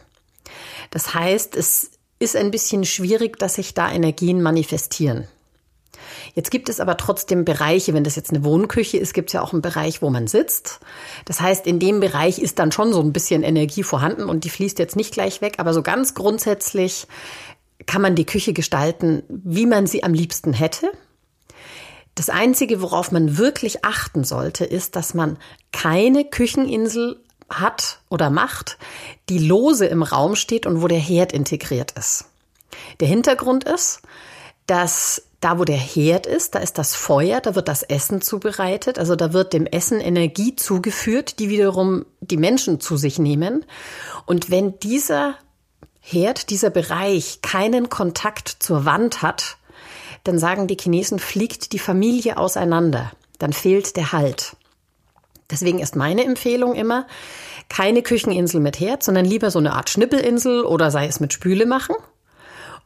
Das 0.90 1.12
heißt, 1.12 1.56
es 1.56 1.90
ist 2.20 2.36
ein 2.36 2.52
bisschen 2.52 2.84
schwierig, 2.84 3.38
dass 3.38 3.54
sich 3.54 3.74
da 3.74 3.90
Energien 3.90 4.42
manifestieren. 4.42 5.26
Jetzt 6.34 6.52
gibt 6.52 6.68
es 6.68 6.78
aber 6.78 6.96
trotzdem 6.96 7.44
Bereiche, 7.44 7.94
wenn 7.94 8.04
das 8.04 8.14
jetzt 8.14 8.30
eine 8.30 8.44
Wohnküche 8.44 8.96
ist, 8.96 9.12
gibt 9.12 9.30
es 9.30 9.32
ja 9.34 9.42
auch 9.42 9.52
einen 9.52 9.62
Bereich, 9.62 10.02
wo 10.02 10.10
man 10.10 10.28
sitzt. 10.28 10.78
Das 11.24 11.40
heißt, 11.40 11.66
in 11.66 11.80
dem 11.80 11.98
Bereich 11.98 12.38
ist 12.38 12.60
dann 12.60 12.70
schon 12.70 12.92
so 12.92 13.00
ein 13.00 13.12
bisschen 13.12 13.42
Energie 13.42 13.82
vorhanden 13.82 14.28
und 14.28 14.44
die 14.44 14.50
fließt 14.50 14.78
jetzt 14.78 14.96
nicht 14.96 15.12
gleich 15.12 15.40
weg, 15.40 15.54
aber 15.58 15.74
so 15.74 15.82
ganz 15.82 16.14
grundsätzlich 16.14 17.06
kann 17.86 18.02
man 18.02 18.14
die 18.14 18.26
Küche 18.26 18.52
gestalten, 18.52 19.24
wie 19.28 19.66
man 19.66 19.86
sie 19.88 20.04
am 20.04 20.14
liebsten 20.14 20.52
hätte. 20.52 20.92
Das 22.14 22.30
Einzige, 22.30 22.80
worauf 22.80 23.10
man 23.10 23.38
wirklich 23.38 23.84
achten 23.84 24.24
sollte, 24.24 24.64
ist, 24.64 24.96
dass 24.96 25.14
man 25.14 25.36
keine 25.72 26.24
Kücheninsel 26.24 27.20
hat 27.50 28.00
oder 28.08 28.30
macht, 28.30 28.78
die 29.28 29.38
lose 29.38 29.86
im 29.86 30.02
Raum 30.02 30.36
steht 30.36 30.66
und 30.66 30.82
wo 30.82 30.88
der 30.88 30.98
Herd 30.98 31.32
integriert 31.32 31.92
ist. 31.92 32.26
Der 33.00 33.08
Hintergrund 33.08 33.64
ist, 33.64 34.00
dass 34.66 35.22
da, 35.40 35.58
wo 35.58 35.64
der 35.64 35.76
Herd 35.76 36.26
ist, 36.26 36.54
da 36.54 36.58
ist 36.60 36.78
das 36.78 36.94
Feuer, 36.94 37.40
da 37.40 37.54
wird 37.54 37.68
das 37.68 37.82
Essen 37.82 38.22
zubereitet, 38.22 38.98
also 38.98 39.14
da 39.14 39.34
wird 39.34 39.52
dem 39.52 39.66
Essen 39.66 40.00
Energie 40.00 40.56
zugeführt, 40.56 41.38
die 41.38 41.50
wiederum 41.50 42.06
die 42.20 42.38
Menschen 42.38 42.80
zu 42.80 42.96
sich 42.96 43.18
nehmen. 43.18 43.66
Und 44.24 44.50
wenn 44.50 44.78
dieser 44.78 45.34
Herd, 46.00 46.48
dieser 46.48 46.70
Bereich 46.70 47.40
keinen 47.42 47.90
Kontakt 47.90 48.48
zur 48.60 48.86
Wand 48.86 49.20
hat, 49.20 49.58
dann 50.24 50.38
sagen 50.38 50.66
die 50.66 50.76
Chinesen, 50.80 51.18
fliegt 51.18 51.72
die 51.72 51.78
Familie 51.78 52.36
auseinander. 52.38 53.12
Dann 53.38 53.52
fehlt 53.52 53.96
der 53.96 54.12
Halt. 54.12 54.56
Deswegen 55.50 55.78
ist 55.78 55.94
meine 55.94 56.24
Empfehlung 56.24 56.74
immer, 56.74 57.06
keine 57.68 58.02
Kücheninsel 58.02 58.60
mit 58.60 58.80
Herd, 58.80 59.02
sondern 59.02 59.24
lieber 59.24 59.50
so 59.50 59.58
eine 59.58 59.74
Art 59.74 59.90
Schnippelinsel 59.90 60.64
oder 60.64 60.90
sei 60.90 61.06
es 61.06 61.20
mit 61.20 61.32
Spüle 61.32 61.66
machen. 61.66 61.96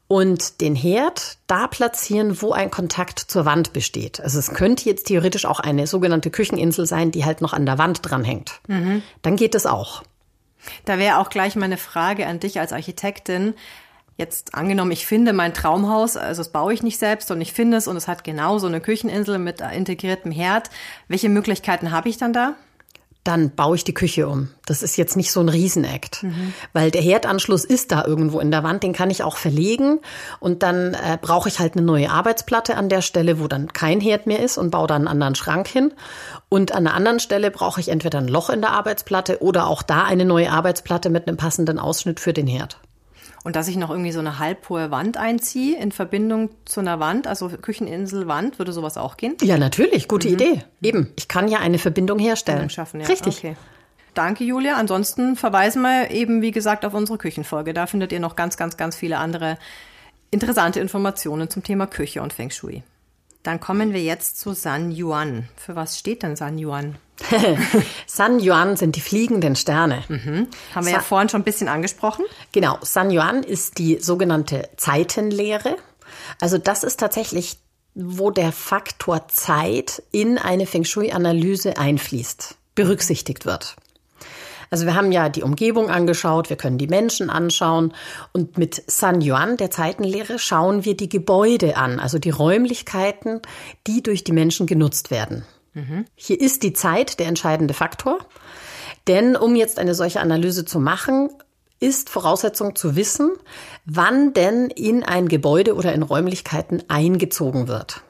Und 0.09 0.62
den 0.62 0.75
Herd 0.75 1.37
da 1.47 1.66
platzieren, 1.66 2.40
wo 2.40 2.52
ein 2.52 2.71
Kontakt 2.71 3.18
zur 3.18 3.45
Wand 3.45 3.75
besteht. 3.75 4.21
Also 4.21 4.38
es 4.38 4.54
könnte 4.54 4.87
jetzt 4.87 5.07
theoretisch 5.07 5.45
auch 5.45 5.61
eine 5.61 5.87
sogenannte 5.87 6.30
Kücheninsel 6.30 6.87
sein, 6.87 7.11
die 7.11 7.26
halt 7.26 7.42
noch 7.42 7.52
an 7.52 7.66
der 7.66 7.76
Wand 7.76 8.00
dranhängt. 8.02 8.61
Mhm. 8.68 9.02
Dann 9.21 9.37
geht 9.37 9.54
es 9.54 9.66
auch. 9.66 10.02
Da 10.87 10.99
wäre 10.99 11.18
auch 11.18 11.28
gleich 11.28 11.57
meine 11.57 11.76
Frage 11.76 12.26
an 12.26 12.40
dich 12.40 12.59
als 12.59 12.73
Architektin. 12.73 13.54
Jetzt 14.19 14.57
angenommen, 14.57 14.91
ich 14.91 15.07
finde 15.07 15.33
mein 15.33 15.55
Traumhaus, 15.55 16.17
also 16.17 16.41
das 16.41 16.51
baue 16.51 16.75
ich 16.75 16.83
nicht 16.83 16.99
selbst 16.99 17.31
und 17.31 17.41
ich 17.41 17.53
finde 17.53 17.77
es 17.77 17.87
und 17.87 17.97
es 17.97 18.09
hat 18.09 18.25
genau 18.25 18.59
so 18.59 18.67
eine 18.67 18.81
Kücheninsel 18.81 19.39
mit 19.39 19.61
integriertem 19.61 20.33
Herd. 20.33 20.71
Welche 21.07 21.29
Möglichkeiten 21.29 21.93
habe 21.93 22.09
ich 22.09 22.17
dann 22.17 22.33
da? 22.33 22.55
Dann 23.23 23.55
baue 23.55 23.77
ich 23.77 23.85
die 23.85 23.95
Küche 23.95 24.27
um. 24.27 24.49
Das 24.67 24.83
ist 24.83 24.97
jetzt 24.97 25.17
nicht 25.17 25.31
so 25.31 25.39
ein 25.39 25.49
Riesenakt, 25.49 26.25
mhm. 26.25 26.53
weil 26.73 26.91
der 26.91 27.01
Herdanschluss 27.01 27.65
ist 27.65 27.93
da 27.93 28.05
irgendwo 28.05 28.41
in 28.41 28.51
der 28.51 28.65
Wand, 28.65 28.83
den 28.83 28.93
kann 28.93 29.09
ich 29.11 29.23
auch 29.23 29.37
verlegen 29.37 30.01
und 30.41 30.65
dann 30.65 30.95
äh, 30.95 31.17
brauche 31.21 31.49
ich 31.49 31.61
halt 31.61 31.77
eine 31.77 31.87
neue 31.87 32.11
Arbeitsplatte 32.11 32.77
an 32.77 32.89
der 32.89 33.03
Stelle, 33.03 33.39
wo 33.39 33.47
dann 33.47 33.73
kein 33.73 34.01
Herd 34.01 34.27
mehr 34.27 34.41
ist 34.41 34.59
und 34.59 34.71
baue 34.71 34.89
da 34.89 34.97
einen 34.97 35.07
anderen 35.07 35.37
Schrank 35.37 35.69
hin. 35.69 35.93
Und 36.49 36.73
an 36.73 36.89
einer 36.89 36.97
anderen 36.97 37.21
Stelle 37.21 37.53
brauche 37.53 37.81
ich 37.81 37.91
entweder 37.91 38.19
ein 38.19 38.27
Loch 38.27 38.51
in 38.51 38.63
der 38.63 38.73
Arbeitsplatte 38.73 39.43
oder 39.43 39.69
auch 39.69 39.85
da 39.85 40.03
eine 40.03 40.25
neue 40.25 40.51
Arbeitsplatte 40.51 41.09
mit 41.09 41.29
einem 41.29 41.37
passenden 41.37 41.79
Ausschnitt 41.79 42.19
für 42.19 42.33
den 42.33 42.49
Herd. 42.49 42.81
Und 43.49 43.57
dass 43.57 43.67
ich 43.67 43.78
noch 43.78 43.88
irgendwie 43.88 44.12
so 44.12 44.19
eine 44.19 44.38
halbhohe 44.38 44.90
Wand 44.90 45.17
einziehe 45.17 45.78
in 45.78 45.90
Verbindung 45.90 46.50
zu 46.67 46.81
einer 46.81 47.00
Wand, 47.00 47.26
also 47.26 47.49
Kücheninselwand, 47.49 48.59
würde 48.59 48.75
sowas 48.75 48.99
auch 48.99 49.17
gehen? 49.17 49.38
Ja, 49.40 49.57
natürlich. 49.57 50.07
Gute 50.07 50.28
mhm. 50.28 50.35
Idee. 50.35 50.64
Eben. 50.83 51.14
Ich 51.17 51.28
kann 51.28 51.49
ja 51.49 51.59
eine 51.59 51.78
Verbindung 51.78 52.19
herstellen. 52.19 52.59
Verbindung 52.59 52.75
schaffen, 52.75 53.00
ja. 53.00 53.07
Richtig. 53.07 53.38
Okay. 53.38 53.57
Danke, 54.12 54.45
Julia. 54.45 54.76
Ansonsten 54.76 55.35
verweisen 55.35 55.81
wir 55.81 56.11
eben, 56.11 56.43
wie 56.43 56.50
gesagt, 56.50 56.85
auf 56.85 56.93
unsere 56.93 57.17
Küchenfolge. 57.17 57.73
Da 57.73 57.87
findet 57.87 58.12
ihr 58.12 58.21
noch 58.21 58.37
ganz, 58.37 58.59
ganz, 58.59 58.76
ganz 58.76 58.97
viele 58.97 59.17
andere 59.17 59.57
interessante 60.31 60.81
Informationen 60.81 61.49
zum 61.49 61.62
Thema 61.62 61.87
Küche 61.87 62.21
und 62.21 62.35
Feng 62.35 62.50
Shui. 62.50 62.83
Dann 63.45 63.61
kommen 63.61 63.95
wir 63.95 64.02
jetzt 64.02 64.38
zu 64.38 64.52
San 64.52 64.93
Yuan. 64.95 65.49
Für 65.57 65.75
was 65.75 65.99
steht 65.99 66.23
denn 66.23 66.37
San 66.37 66.59
Yuan? 66.59 66.97
San 68.07 68.41
Yuan 68.41 68.77
sind 68.77 68.97
die 68.97 69.01
fliegenden 69.01 69.57
Sterne. 69.57 70.05
Mhm. 70.09 70.49
Haben 70.75 70.87
wir 70.87 70.93
Sa 70.93 70.99
ja 70.99 71.01
vorhin 71.01 71.29
schon 71.29 71.41
ein 71.41 71.45
bisschen 71.45 71.69
angesprochen. 71.69 72.25
Genau, 72.53 72.79
San 72.83 73.11
Yuan 73.11 73.43
ist 73.43 73.79
die 73.79 73.99
sogenannte 74.01 74.69
Zeitenlehre. 74.77 75.77
Also 76.41 76.59
das 76.59 76.85
ist 76.85 77.01
tatsächlich, 77.01 77.59
wo 77.95 78.31
der 78.31 78.53
Faktor 78.53 79.29
Zeit 79.29 80.03
in 80.13 80.39
eine 80.39 80.67
Feng 80.67 80.85
Shui-Analyse 80.85 81.77
einfließt, 81.79 82.57
berücksichtigt 82.75 83.45
wird. 83.45 83.77
Also 84.71 84.85
wir 84.85 84.95
haben 84.95 85.13
ja 85.13 85.29
die 85.31 85.43
Umgebung 85.43 85.89
angeschaut, 85.89 86.51
wir 86.51 86.57
können 86.57 86.79
die 86.79 86.89
Menschen 86.89 87.31
anschauen 87.31 87.95
und 88.33 88.59
mit 88.59 88.83
San 88.87 89.23
Yuan, 89.23 89.57
der 89.57 89.71
Zeitenlehre, 89.71 90.39
schauen 90.39 90.85
wir 90.85 90.95
die 90.95 91.09
Gebäude 91.09 91.77
an, 91.77 91.99
also 92.01 92.19
die 92.19 92.31
Räumlichkeiten, 92.31 93.41
die 93.87 94.03
durch 94.03 94.25
die 94.25 94.33
Menschen 94.33 94.67
genutzt 94.67 95.11
werden. 95.11 95.45
Hier 96.15 96.41
ist 96.41 96.63
die 96.63 96.73
Zeit 96.73 97.19
der 97.19 97.27
entscheidende 97.27 97.75
Faktor. 97.75 98.19
Denn 99.07 99.37
um 99.37 99.57
jetzt 99.57 99.79
eine 99.79 99.95
solche 99.95 100.21
Analyse 100.21 100.65
zu 100.65 100.81
machen, 100.81 101.31
ist 101.81 102.11
Voraussetzung 102.11 102.75
zu 102.75 102.97
wissen, 102.97 103.31
wann 103.85 104.33
denn 104.35 104.69
in 104.71 105.05
ein 105.05 105.29
Gebäude 105.29 105.75
oder 105.75 105.93
in 105.93 106.03
Räumlichkeiten 106.03 106.83
eingezogen 106.89 107.69
wird. 107.69 108.03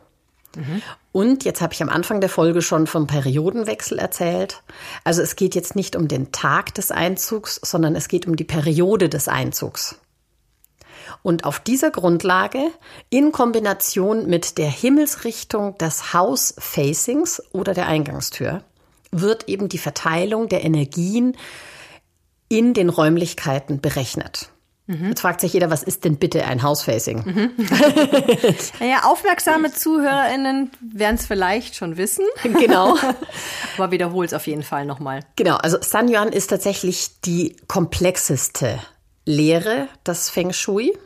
Mhm. 0.57 0.83
Und 1.13 1.45
jetzt 1.45 1.61
habe 1.61 1.75
ich 1.75 1.83
am 1.83 1.89
Anfang 1.89 2.21
der 2.21 2.31
Folge 2.31 2.63
schon 2.63 2.87
vom 2.87 3.07
Periodenwechsel 3.07 3.99
erzählt. 3.99 4.63
Also 5.05 5.23
es 5.23 5.37
geht 5.37 5.55
jetzt 5.55 5.77
nicht 5.77 5.97
um 5.97 6.09
den 6.09 6.33
Tag 6.33 6.75
des 6.75 6.91
Einzugs, 6.91 7.61
sondern 7.63 7.95
es 7.95 8.09
geht 8.09 8.27
um 8.27 8.37
die 8.37 8.45
Periode 8.45 9.09
des 9.09 9.29
Einzugs. 9.29 9.99
Und 11.23 11.45
auf 11.45 11.61
dieser 11.61 11.91
Grundlage, 11.91 12.71
in 13.11 13.33
Kombination 13.33 14.27
mit 14.27 14.59
der 14.59 14.71
Himmelsrichtung 14.71 15.77
des 15.79 16.13
House-Facings 16.13 17.43
oder 17.53 17.75
der 17.75 17.87
Eingangstür, 17.87 18.63
wird 19.11 19.49
eben 19.49 19.69
die 19.69 19.79
Verteilung 19.79 20.49
der 20.49 20.65
Energien 20.65 21.37
in 22.49 22.75
den 22.75 22.89
Räumlichkeiten 22.89 23.81
berechnet. 23.81 24.51
Mhm. 24.89 25.09
Jetzt 25.09 25.21
fragt 25.21 25.43
sich 25.43 25.53
jeder, 25.53 25.71
was 25.71 25.83
ist 25.83 26.05
denn 26.05 26.17
bitte 26.17 26.47
ein 26.47 26.63
House-Facing? 26.63 27.23
Mhm. 27.27 27.51
naja, 28.81 29.03
aufmerksame 29.05 29.71
ZuhörerInnen 29.71 30.71
werden 30.81 31.17
es 31.17 31.27
vielleicht 31.27 31.77
schon 31.77 31.97
wissen. 31.97 32.25
Genau. 32.59 32.97
Aber 33.77 33.91
wiederhol 33.91 34.25
es 34.25 34.33
auf 34.33 34.47
jeden 34.47 34.63
Fall 34.63 34.87
nochmal. 34.87 35.21
Genau, 35.37 35.57
also 35.57 35.77
San 35.81 36.09
Yuan 36.09 36.33
ist 36.33 36.49
tatsächlich 36.49 37.21
die 37.21 37.57
komplexeste 37.69 38.79
Lehre 39.27 39.89
des 40.07 40.31
Feng 40.31 40.53
Shui. 40.55 40.97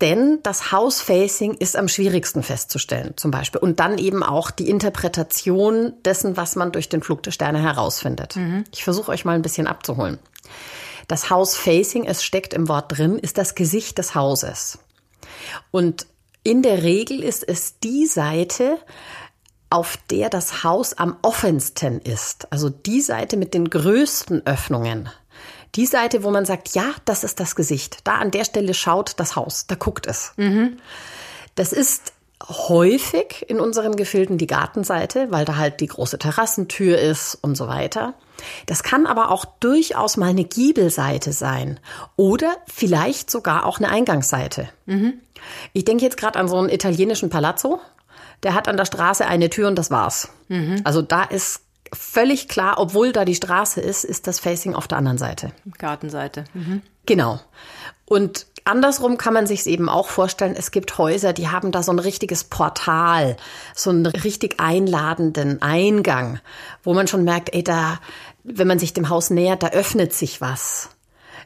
Denn 0.00 0.40
das 0.42 0.72
House-Facing 0.72 1.54
ist 1.54 1.76
am 1.76 1.88
schwierigsten 1.88 2.42
festzustellen, 2.42 3.14
zum 3.16 3.30
Beispiel. 3.30 3.60
Und 3.60 3.80
dann 3.80 3.98
eben 3.98 4.22
auch 4.22 4.50
die 4.50 4.68
Interpretation 4.68 5.94
dessen, 6.04 6.36
was 6.36 6.56
man 6.56 6.72
durch 6.72 6.88
den 6.88 7.02
Flug 7.02 7.22
der 7.22 7.30
Sterne 7.30 7.62
herausfindet. 7.62 8.36
Mhm. 8.36 8.64
Ich 8.72 8.84
versuche 8.84 9.10
euch 9.12 9.24
mal 9.24 9.34
ein 9.34 9.42
bisschen 9.42 9.66
abzuholen. 9.66 10.18
Das 11.08 11.30
House-Facing, 11.30 12.04
es 12.06 12.24
steckt 12.24 12.54
im 12.54 12.68
Wort 12.68 12.96
drin, 12.96 13.18
ist 13.18 13.38
das 13.38 13.54
Gesicht 13.54 13.98
des 13.98 14.14
Hauses. 14.14 14.78
Und 15.70 16.06
in 16.42 16.62
der 16.62 16.82
Regel 16.82 17.22
ist 17.22 17.46
es 17.46 17.78
die 17.78 18.06
Seite, 18.06 18.78
auf 19.70 19.98
der 20.10 20.30
das 20.30 20.62
Haus 20.62 20.94
am 20.94 21.16
offensten 21.22 22.00
ist. 22.00 22.52
Also 22.52 22.68
die 22.70 23.00
Seite 23.00 23.36
mit 23.36 23.54
den 23.54 23.68
größten 23.68 24.46
Öffnungen. 24.46 25.08
Die 25.74 25.86
Seite, 25.86 26.22
wo 26.22 26.30
man 26.30 26.44
sagt, 26.44 26.74
ja, 26.74 26.86
das 27.04 27.24
ist 27.24 27.40
das 27.40 27.56
Gesicht. 27.56 27.98
Da 28.04 28.16
an 28.16 28.30
der 28.30 28.44
Stelle 28.44 28.74
schaut 28.74 29.14
das 29.18 29.36
Haus, 29.36 29.66
da 29.66 29.74
guckt 29.74 30.06
es. 30.06 30.32
Mhm. 30.36 30.78
Das 31.54 31.72
ist 31.72 32.12
häufig 32.48 33.46
in 33.48 33.60
unseren 33.60 33.96
Gefilden 33.96 34.38
die 34.38 34.46
Gartenseite, 34.46 35.28
weil 35.30 35.44
da 35.44 35.56
halt 35.56 35.80
die 35.80 35.86
große 35.86 36.18
Terrassentür 36.18 36.98
ist 36.98 37.36
und 37.40 37.56
so 37.56 37.68
weiter. 37.68 38.14
Das 38.66 38.82
kann 38.82 39.06
aber 39.06 39.30
auch 39.30 39.44
durchaus 39.44 40.16
mal 40.16 40.30
eine 40.30 40.44
Giebelseite 40.44 41.32
sein 41.32 41.80
oder 42.16 42.56
vielleicht 42.66 43.30
sogar 43.30 43.64
auch 43.66 43.78
eine 43.78 43.88
Eingangsseite. 43.88 44.68
Mhm. 44.86 45.14
Ich 45.72 45.84
denke 45.84 46.04
jetzt 46.04 46.16
gerade 46.16 46.38
an 46.38 46.48
so 46.48 46.58
einen 46.58 46.68
italienischen 46.68 47.30
Palazzo. 47.30 47.80
Der 48.42 48.54
hat 48.54 48.68
an 48.68 48.76
der 48.76 48.84
Straße 48.84 49.26
eine 49.26 49.48
Tür 49.48 49.68
und 49.68 49.76
das 49.76 49.90
war's. 49.90 50.28
Mhm. 50.48 50.80
Also 50.84 51.02
da 51.02 51.22
ist 51.22 51.60
völlig 51.92 52.48
klar, 52.48 52.78
obwohl 52.78 53.12
da 53.12 53.24
die 53.24 53.34
Straße 53.34 53.80
ist, 53.80 54.04
ist 54.04 54.26
das 54.26 54.40
Facing 54.40 54.74
auf 54.74 54.88
der 54.88 54.98
anderen 54.98 55.18
Seite. 55.18 55.52
Gartenseite. 55.78 56.44
Mhm. 56.54 56.82
Genau. 57.06 57.40
Und 58.06 58.46
andersrum 58.64 59.18
kann 59.18 59.34
man 59.34 59.46
sich 59.46 59.66
eben 59.66 59.88
auch 59.88 60.08
vorstellen, 60.08 60.54
es 60.56 60.70
gibt 60.70 60.98
Häuser, 60.98 61.32
die 61.32 61.48
haben 61.48 61.72
da 61.72 61.82
so 61.82 61.92
ein 61.92 61.98
richtiges 61.98 62.44
Portal, 62.44 63.36
so 63.74 63.90
einen 63.90 64.06
richtig 64.06 64.60
einladenden 64.60 65.62
Eingang, 65.62 66.40
wo 66.82 66.94
man 66.94 67.06
schon 67.06 67.24
merkt, 67.24 67.54
ey, 67.54 67.62
da, 67.62 68.00
wenn 68.42 68.68
man 68.68 68.78
sich 68.78 68.92
dem 68.92 69.08
Haus 69.08 69.30
nähert, 69.30 69.62
da 69.62 69.68
öffnet 69.68 70.12
sich 70.12 70.40
was. 70.40 70.90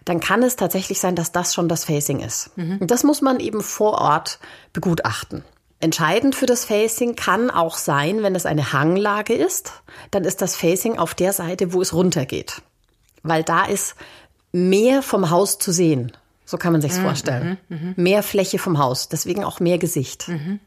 Dann 0.04 0.21
kann 0.21 0.42
es 0.42 0.57
tatsächlich 0.57 1.00
sein, 1.00 1.16
dass 1.16 1.33
das 1.33 1.54
schon 1.54 1.68
das 1.68 1.85
Facing 1.85 2.21
ist. 2.21 2.57
Mhm. 2.57 2.78
Und 2.78 2.90
das 2.90 3.04
muss 3.04 3.21
man 3.21 3.40
eben 3.40 3.62
vor 3.62 3.99
Ort 3.99 4.38
begutachten. 4.73 5.45
Entscheidend 5.80 6.35
für 6.35 6.47
das 6.47 6.64
Facing 6.64 7.14
kann 7.14 7.50
auch 7.50 7.76
sein, 7.76 8.23
wenn 8.23 8.35
es 8.35 8.47
eine 8.47 8.73
Hanglage 8.73 9.35
ist, 9.35 9.73
dann 10.11 10.25
ist 10.25 10.42
das 10.42 10.56
Facing 10.56 10.99
auf 10.99 11.14
der 11.14 11.32
Seite, 11.32 11.73
wo 11.73 11.80
es 11.80 11.94
runtergeht. 11.94 12.62
Weil 13.23 13.44
da 13.44 13.64
ist 13.64 13.94
mehr 14.50 15.02
vom 15.02 15.30
Haus 15.30 15.58
zu 15.58 15.70
sehen. 15.70 16.12
So 16.44 16.56
kann 16.56 16.73
man 16.73 16.80
sich's 16.80 16.99
mhm, 16.99 17.02
vorstellen. 17.02 17.58
Mhm, 17.68 17.76
mhm, 17.76 17.94
mehr 17.97 18.23
Fläche 18.23 18.58
vom 18.58 18.78
Haus, 18.78 19.08
deswegen 19.08 19.44
auch 19.44 19.61
mehr 19.61 19.78
Gesicht. 19.78 20.28
Mhm. 20.28 20.58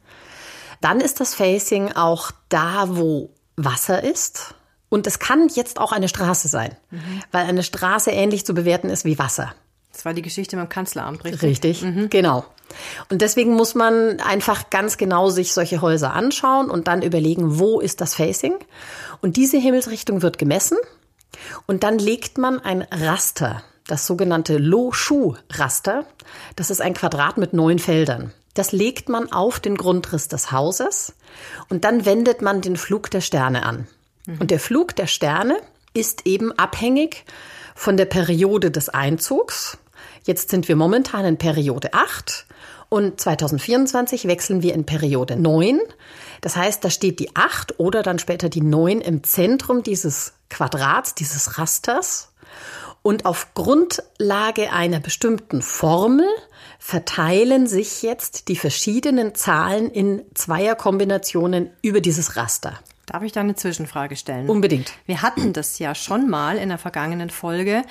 Dann 0.80 1.02
ist 1.02 1.20
das 1.20 1.36
Facing 1.36 1.92
auch 1.92 2.32
da, 2.50 2.86
wo 2.90 3.32
Wasser 3.58 4.04
ist. 4.04 4.56
Und 4.90 5.08
es 5.08 5.20
kann 5.20 5.48
jetzt 5.50 5.80
auch 5.80 5.92
eine 5.92 6.10
Straße 6.10 6.48
sein, 6.48 6.76
mhm. 6.90 7.24
weil 7.32 7.46
eine 7.46 7.64
Straße 7.64 8.12
ähnlich 8.12 8.46
zu 8.46 8.54
bewerten 8.54 8.90
ist 8.90 9.06
wie 9.06 9.18
Wasser. 9.18 9.54
Das 9.94 10.06
war 10.06 10.14
die 10.14 10.22
Geschichte 10.22 10.56
mit 10.56 10.66
dem 10.66 10.70
Kanzleramt, 10.70 11.24
richtig? 11.24 11.44
Richtig, 11.44 11.82
mhm. 11.82 12.10
genau. 12.10 12.46
Und 13.10 13.22
deswegen 13.22 13.54
muss 13.54 13.76
man 13.76 14.20
einfach 14.22 14.70
ganz 14.70 14.98
genau 14.98 15.30
sich 15.30 15.54
solche 15.54 15.82
Häuser 15.82 16.14
anschauen 16.14 16.70
und 16.70 16.88
dann 16.88 17.02
überlegen, 17.02 17.60
wo 17.60 17.80
ist 17.80 18.02
das 18.02 18.16
Facing? 18.16 18.56
Und 19.22 19.38
diese 19.38 19.58
Himmelsrichtung 19.58 20.22
wird 20.22 20.38
gemessen 20.38 20.78
und 21.66 21.84
dann 21.84 21.98
legt 21.98 22.38
man 22.38 22.60
ein 22.60 22.82
Raster, 22.84 23.64
das 23.88 24.08
sogenannte 24.08 24.58
Lo-Shu-Raster. 24.58 26.06
Das 26.56 26.70
ist 26.70 26.82
ein 26.82 26.94
Quadrat 26.94 27.38
mit 27.38 27.54
neun 27.54 27.80
Feldern. 27.80 28.34
Das 28.54 28.72
legt 28.72 29.10
man 29.10 29.32
auf 29.32 29.60
den 29.60 29.76
Grundriss 29.76 30.28
des 30.28 30.52
Hauses 30.52 31.14
und 31.70 31.86
dann 31.86 32.06
wendet 32.06 32.42
man 32.42 32.62
den 32.62 32.76
Flug 32.76 33.10
der 33.12 33.22
Sterne 33.22 33.66
an. 33.66 33.88
Mhm. 34.26 34.38
Und 34.40 34.52
der 34.52 34.60
Flug 34.60 34.96
der 34.96 35.08
Sterne 35.08 35.58
ist 35.94 36.26
eben 36.26 36.52
abhängig 36.58 37.26
von 37.76 37.98
der 37.98 38.06
Periode 38.06 38.72
des 38.72 38.90
Einzugs. 38.90 39.78
Jetzt 40.26 40.50
sind 40.50 40.68
wir 40.68 40.76
momentan 40.76 41.26
in 41.26 41.38
Periode 41.38 41.94
8 41.94 42.46
und 42.90 43.20
2024 43.20 44.28
wechseln 44.28 44.62
wir 44.62 44.74
in 44.74 44.86
Periode 44.86 45.36
9. 45.36 45.80
Das 46.42 46.56
heißt, 46.56 46.84
da 46.84 46.90
steht 46.90 47.20
die 47.20 47.36
8 47.36 47.80
oder 47.80 48.04
dann 48.04 48.20
später 48.20 48.50
die 48.50 48.62
9 48.62 49.02
im 49.02 49.24
Zentrum 49.24 49.82
dieses 49.82 50.34
Quadrats, 50.50 51.16
dieses 51.16 51.58
Rasters. 51.58 52.34
Und 53.02 53.26
auf 53.26 53.54
Grundlage 53.56 54.72
einer 54.72 55.00
bestimmten 55.00 55.62
Formel 55.62 56.28
verteilen 56.78 57.66
sich 57.66 58.04
jetzt 58.04 58.48
die 58.48 58.56
verschiedenen 58.56 59.34
Zahlen 59.34 59.90
in 59.90 60.24
Zweierkombinationen 60.36 61.72
über 61.82 62.02
dieses 62.02 62.36
Raster. 62.36 62.80
Darf 63.08 63.24
ich 63.24 63.32
da 63.32 63.40
eine 63.40 63.56
Zwischenfrage 63.56 64.16
stellen? 64.16 64.50
Unbedingt. 64.50 64.94
Wir 65.06 65.22
hatten 65.22 65.54
das 65.54 65.80
ja 65.80 65.96
schon 65.96 66.30
mal 66.30 66.58
in 66.58 66.70
der 66.70 66.78
vergangenen 66.78 67.30
Folge. 67.30 67.84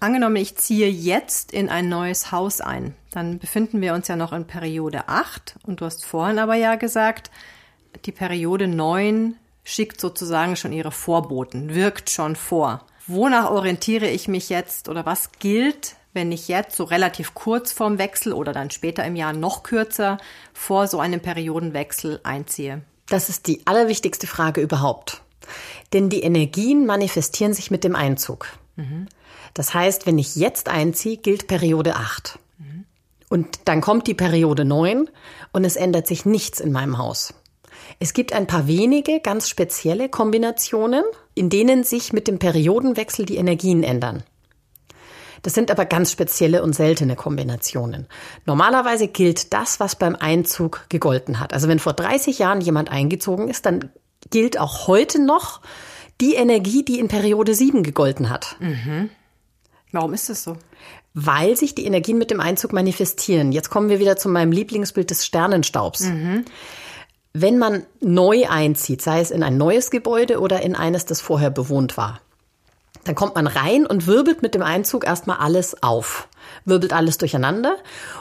Angenommen, 0.00 0.36
ich 0.36 0.56
ziehe 0.56 0.88
jetzt 0.88 1.52
in 1.52 1.68
ein 1.68 1.88
neues 1.88 2.30
Haus 2.30 2.60
ein. 2.60 2.94
Dann 3.10 3.38
befinden 3.38 3.80
wir 3.80 3.94
uns 3.94 4.06
ja 4.06 4.16
noch 4.16 4.32
in 4.32 4.46
Periode 4.46 5.08
8. 5.08 5.56
Und 5.66 5.80
du 5.80 5.86
hast 5.86 6.04
vorhin 6.04 6.38
aber 6.38 6.54
ja 6.54 6.76
gesagt, 6.76 7.30
die 8.04 8.12
Periode 8.12 8.68
9 8.68 9.34
schickt 9.64 10.00
sozusagen 10.00 10.56
schon 10.56 10.72
ihre 10.72 10.92
Vorboten, 10.92 11.74
wirkt 11.74 12.10
schon 12.10 12.36
vor. 12.36 12.86
Wonach 13.06 13.50
orientiere 13.50 14.08
ich 14.08 14.28
mich 14.28 14.48
jetzt 14.50 14.88
oder 14.88 15.04
was 15.04 15.32
gilt, 15.32 15.96
wenn 16.12 16.30
ich 16.30 16.48
jetzt 16.48 16.76
so 16.76 16.84
relativ 16.84 17.34
kurz 17.34 17.72
vorm 17.72 17.98
Wechsel 17.98 18.32
oder 18.32 18.52
dann 18.52 18.70
später 18.70 19.04
im 19.04 19.16
Jahr 19.16 19.32
noch 19.32 19.62
kürzer 19.62 20.18
vor 20.52 20.86
so 20.86 21.00
einem 21.00 21.20
Periodenwechsel 21.20 22.20
einziehe? 22.22 22.82
Das 23.08 23.28
ist 23.28 23.46
die 23.46 23.66
allerwichtigste 23.66 24.26
Frage 24.26 24.60
überhaupt. 24.60 25.22
Denn 25.92 26.08
die 26.08 26.22
Energien 26.22 26.86
manifestieren 26.86 27.54
sich 27.54 27.70
mit 27.70 27.84
dem 27.84 27.96
Einzug. 27.96 28.48
Mhm. 28.76 29.08
Das 29.58 29.74
heißt, 29.74 30.06
wenn 30.06 30.18
ich 30.18 30.36
jetzt 30.36 30.68
einziehe, 30.68 31.16
gilt 31.16 31.48
Periode 31.48 31.96
8. 31.96 32.38
Mhm. 32.58 32.84
Und 33.28 33.58
dann 33.64 33.80
kommt 33.80 34.06
die 34.06 34.14
Periode 34.14 34.64
9 34.64 35.10
und 35.50 35.64
es 35.64 35.74
ändert 35.74 36.06
sich 36.06 36.24
nichts 36.24 36.60
in 36.60 36.70
meinem 36.70 36.96
Haus. 36.96 37.34
Es 37.98 38.12
gibt 38.12 38.32
ein 38.32 38.46
paar 38.46 38.68
wenige 38.68 39.18
ganz 39.18 39.48
spezielle 39.48 40.08
Kombinationen, 40.08 41.02
in 41.34 41.50
denen 41.50 41.82
sich 41.82 42.12
mit 42.12 42.28
dem 42.28 42.38
Periodenwechsel 42.38 43.26
die 43.26 43.34
Energien 43.34 43.82
ändern. 43.82 44.22
Das 45.42 45.54
sind 45.54 45.72
aber 45.72 45.86
ganz 45.86 46.12
spezielle 46.12 46.62
und 46.62 46.72
seltene 46.72 47.16
Kombinationen. 47.16 48.06
Normalerweise 48.46 49.08
gilt 49.08 49.52
das, 49.52 49.80
was 49.80 49.96
beim 49.96 50.14
Einzug 50.14 50.86
gegolten 50.88 51.40
hat. 51.40 51.52
Also 51.52 51.66
wenn 51.66 51.80
vor 51.80 51.94
30 51.94 52.38
Jahren 52.38 52.60
jemand 52.60 52.92
eingezogen 52.92 53.48
ist, 53.48 53.66
dann 53.66 53.90
gilt 54.30 54.56
auch 54.56 54.86
heute 54.86 55.20
noch 55.20 55.62
die 56.20 56.34
Energie, 56.34 56.84
die 56.84 57.00
in 57.00 57.08
Periode 57.08 57.56
7 57.56 57.82
gegolten 57.82 58.30
hat. 58.30 58.54
Mhm. 58.60 59.10
Warum 59.92 60.12
ist 60.14 60.28
das 60.28 60.44
so? 60.44 60.56
Weil 61.14 61.56
sich 61.56 61.74
die 61.74 61.86
Energien 61.86 62.18
mit 62.18 62.30
dem 62.30 62.40
Einzug 62.40 62.72
manifestieren. 62.72 63.52
Jetzt 63.52 63.70
kommen 63.70 63.88
wir 63.88 63.98
wieder 63.98 64.16
zu 64.16 64.28
meinem 64.28 64.52
Lieblingsbild 64.52 65.10
des 65.10 65.24
Sternenstaubs. 65.24 66.00
Mhm. 66.00 66.44
Wenn 67.32 67.58
man 67.58 67.84
neu 68.00 68.46
einzieht, 68.48 69.02
sei 69.02 69.20
es 69.20 69.30
in 69.30 69.42
ein 69.42 69.56
neues 69.56 69.90
Gebäude 69.90 70.40
oder 70.40 70.62
in 70.62 70.74
eines, 70.74 71.06
das 71.06 71.20
vorher 71.20 71.50
bewohnt 71.50 71.96
war, 71.96 72.20
dann 73.04 73.14
kommt 73.14 73.36
man 73.36 73.46
rein 73.46 73.86
und 73.86 74.06
wirbelt 74.06 74.42
mit 74.42 74.54
dem 74.54 74.62
Einzug 74.62 75.06
erstmal 75.06 75.38
alles 75.38 75.82
auf, 75.82 76.28
wirbelt 76.64 76.92
alles 76.92 77.16
durcheinander 77.16 77.76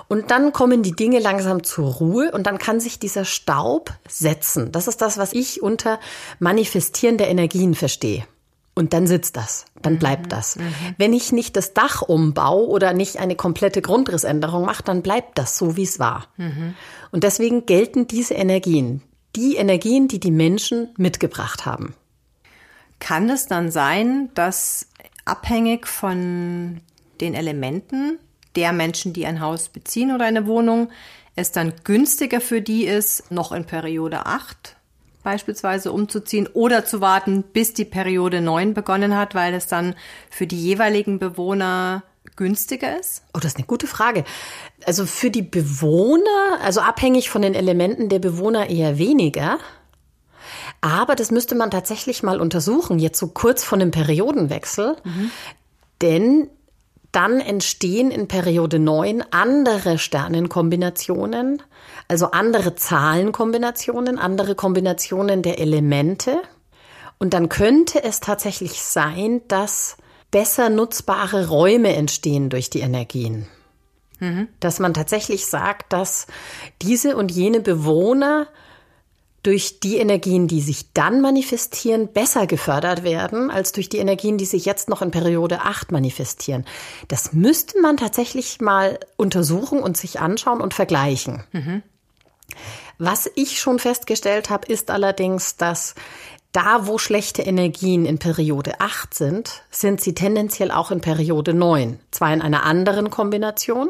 und 0.08 0.32
dann 0.32 0.54
kommen 0.54 0.84
die 0.84 0.96
Dinge 0.96 1.20
langsam 1.20 1.64
zur 1.64 1.96
Ruhe 1.96 2.32
und 2.32 2.48
dann 2.48 2.58
kann 2.58 2.80
sich 2.80 3.00
dieser 3.00 3.26
Staub 3.26 3.94
setzen. 4.08 4.72
Das 4.72 4.88
ist 4.88 5.02
das, 5.02 5.18
was 5.18 5.34
ich 5.34 5.62
unter 5.62 6.00
Manifestieren 6.40 7.18
der 7.18 7.28
Energien 7.28 7.76
verstehe. 7.76 8.26
Und 8.78 8.94
dann 8.94 9.08
sitzt 9.08 9.38
das, 9.38 9.66
dann 9.82 9.94
mhm. 9.94 9.98
bleibt 9.98 10.32
das. 10.32 10.56
Mhm. 10.56 10.72
Wenn 11.00 11.12
ich 11.12 11.32
nicht 11.32 11.56
das 11.56 11.74
Dach 11.74 12.04
umbaue 12.04 12.68
oder 12.68 12.94
nicht 12.94 13.18
eine 13.18 13.36
komplette 13.36 13.82
Grundrissänderung 13.82 14.66
mache, 14.66 14.84
dann 14.84 15.02
bleibt 15.02 15.40
das 15.40 15.58
so, 15.58 15.76
wie 15.76 15.84
es 15.84 15.98
war. 15.98 16.28
Mhm. 16.38 16.76
Und 17.12 17.24
deswegen 17.24 17.66
gelten 17.66 18.06
diese 18.06 18.36
Energien, 18.36 19.02
die 19.36 19.56
Energien, 19.56 20.08
die 20.08 20.20
die 20.20 20.30
Menschen 20.30 20.90
mitgebracht 20.96 21.66
haben. 21.66 21.96
Kann 23.00 23.32
es 23.32 23.48
dann 23.48 23.72
sein, 23.72 24.30
dass 24.36 24.90
abhängig 25.26 25.88
von 25.88 26.82
den 27.20 27.34
Elementen 27.34 28.20
der 28.56 28.74
Menschen, 28.74 29.12
die 29.12 29.26
ein 29.26 29.42
Haus 29.42 29.70
beziehen 29.70 30.14
oder 30.14 30.26
eine 30.26 30.46
Wohnung, 30.46 30.90
es 31.36 31.52
dann 31.52 31.74
günstiger 31.84 32.42
für 32.42 32.62
die 32.62 32.86
ist, 32.86 33.32
noch 33.32 33.52
in 33.52 33.66
Periode 33.66 34.28
8 34.28 34.77
beispielsweise 35.28 35.92
umzuziehen 35.92 36.48
oder 36.54 36.86
zu 36.86 37.02
warten, 37.02 37.44
bis 37.44 37.74
die 37.74 37.84
Periode 37.84 38.40
9 38.40 38.74
begonnen 38.74 39.18
hat, 39.18 39.36
weil 39.36 39.54
es 39.54 39.68
dann 39.68 39.94
für 40.30 40.48
die 40.48 40.58
jeweiligen 40.58 41.20
Bewohner 41.20 42.04
günstiger 42.38 42.98
ist? 42.98 43.24
Oh, 43.34 43.40
das 43.42 43.52
ist 43.52 43.58
eine 43.58 43.66
gute 43.66 43.88
Frage. 43.88 44.24
Also 44.86 45.06
für 45.06 45.30
die 45.30 45.42
Bewohner, 45.42 46.62
also 46.64 46.80
abhängig 46.80 47.30
von 47.30 47.42
den 47.42 47.56
Elementen 47.56 48.08
der 48.08 48.20
Bewohner 48.20 48.70
eher 48.70 48.98
weniger. 48.98 49.58
Aber 50.80 51.14
das 51.14 51.30
müsste 51.30 51.56
man 51.56 51.72
tatsächlich 51.72 52.24
mal 52.24 52.40
untersuchen, 52.40 52.98
jetzt 52.98 53.20
so 53.20 53.28
kurz 53.28 53.66
vor 53.66 53.78
dem 53.78 53.92
Periodenwechsel. 53.92 54.96
Mhm. 55.04 55.32
Denn 56.02 56.50
dann 57.12 57.42
entstehen 57.42 58.12
in 58.12 58.30
Periode 58.30 58.80
9 58.80 59.26
andere 59.32 59.98
Sternenkombinationen, 59.98 61.62
also 62.08 62.32
andere 62.32 62.76
Zahlenkombinationen, 62.76 64.18
andere 64.18 64.56
Kombinationen 64.56 65.42
der 65.42 65.60
Elemente. 65.60 66.42
Und 67.18 67.34
dann 67.34 67.50
könnte 67.50 68.04
es 68.04 68.20
tatsächlich 68.20 68.82
sein, 68.82 69.42
dass 69.48 69.98
besser 70.32 70.70
nutzbare 70.70 71.48
Räume 71.48 71.96
entstehen 71.96 72.50
durch 72.50 72.70
die 72.70 72.82
Energien. 72.82 73.48
Mhm. 74.20 74.48
Dass 74.60 74.80
man 74.80 74.94
tatsächlich 74.94 75.48
sagt, 75.48 75.94
dass 75.94 76.28
diese 76.82 77.16
und 77.18 77.32
jene 77.32 77.60
Bewohner 77.60 78.48
durch 79.44 79.80
die 79.80 79.98
Energien, 79.98 80.48
die 80.48 80.62
sich 80.62 80.92
dann 80.94 81.22
manifestieren, 81.22 82.12
besser 82.12 82.48
gefördert 82.48 83.04
werden, 83.04 83.50
als 83.50 83.72
durch 83.72 83.88
die 83.88 84.00
Energien, 84.00 84.38
die 84.38 84.46
sich 84.46 84.66
jetzt 84.66 84.90
noch 84.90 85.02
in 85.02 85.12
Periode 85.12 85.62
8 85.62 85.92
manifestieren. 85.92 86.66
Das 87.08 87.32
müsste 87.32 87.80
man 87.80 87.96
tatsächlich 87.96 88.60
mal 88.60 89.00
untersuchen 89.16 89.80
und 89.80 89.96
sich 89.96 90.20
anschauen 90.20 90.60
und 90.60 90.74
vergleichen. 90.74 91.44
Mhm. 91.54 91.84
Was 92.98 93.30
ich 93.36 93.60
schon 93.60 93.80
festgestellt 93.80 94.50
habe, 94.50 94.72
ist 94.72 94.90
allerdings, 94.90 95.58
dass 95.58 95.96
da, 96.52 96.88
wo 96.88 96.98
schlechte 96.98 97.44
Energien 97.44 98.06
in 98.06 98.18
Periode 98.18 98.80
8 98.80 99.14
sind, 99.14 99.64
sind 99.70 100.02
sie 100.02 100.16
tendenziell 100.16 100.72
auch 100.72 100.92
in 100.92 101.02
Periode 101.02 101.54
9. 101.54 102.00
Zwar 102.12 102.34
in 102.34 102.42
einer 102.42 102.64
anderen 102.64 103.10
Kombination, 103.12 103.90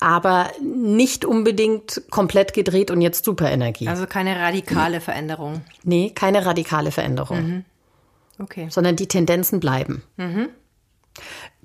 aber 0.00 0.50
nicht 0.62 1.24
unbedingt 1.24 2.02
komplett 2.10 2.52
gedreht 2.52 2.90
und 2.90 3.00
jetzt 3.00 3.24
Superenergie. 3.24 3.88
Also 3.88 4.06
keine 4.06 4.38
radikale 4.38 5.00
Veränderung. 5.00 5.62
Nee, 5.84 6.10
keine 6.10 6.44
radikale 6.44 6.90
Veränderung. 6.90 7.42
Mhm. 7.42 7.64
Okay. 8.38 8.66
Sondern 8.68 8.96
die 8.96 9.08
Tendenzen 9.08 9.60
bleiben. 9.60 10.02
Mhm. 10.16 10.50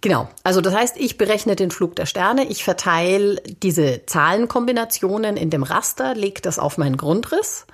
Genau. 0.02 0.30
Also 0.44 0.62
das 0.62 0.74
heißt, 0.74 0.98
ich 0.98 1.18
berechne 1.18 1.56
den 1.56 1.72
Flug 1.72 1.96
der 1.96 2.06
Sterne, 2.06 2.46
ich 2.48 2.64
verteile 2.64 3.42
diese 3.64 4.06
Zahlenkombinationen 4.06 5.36
in 5.36 5.50
dem 5.50 5.64
Raster, 5.64 6.16
lege 6.16 6.42
das 6.42 6.58
auf 6.58 6.78
meinen 6.78 6.96
Grundriss 6.96 7.66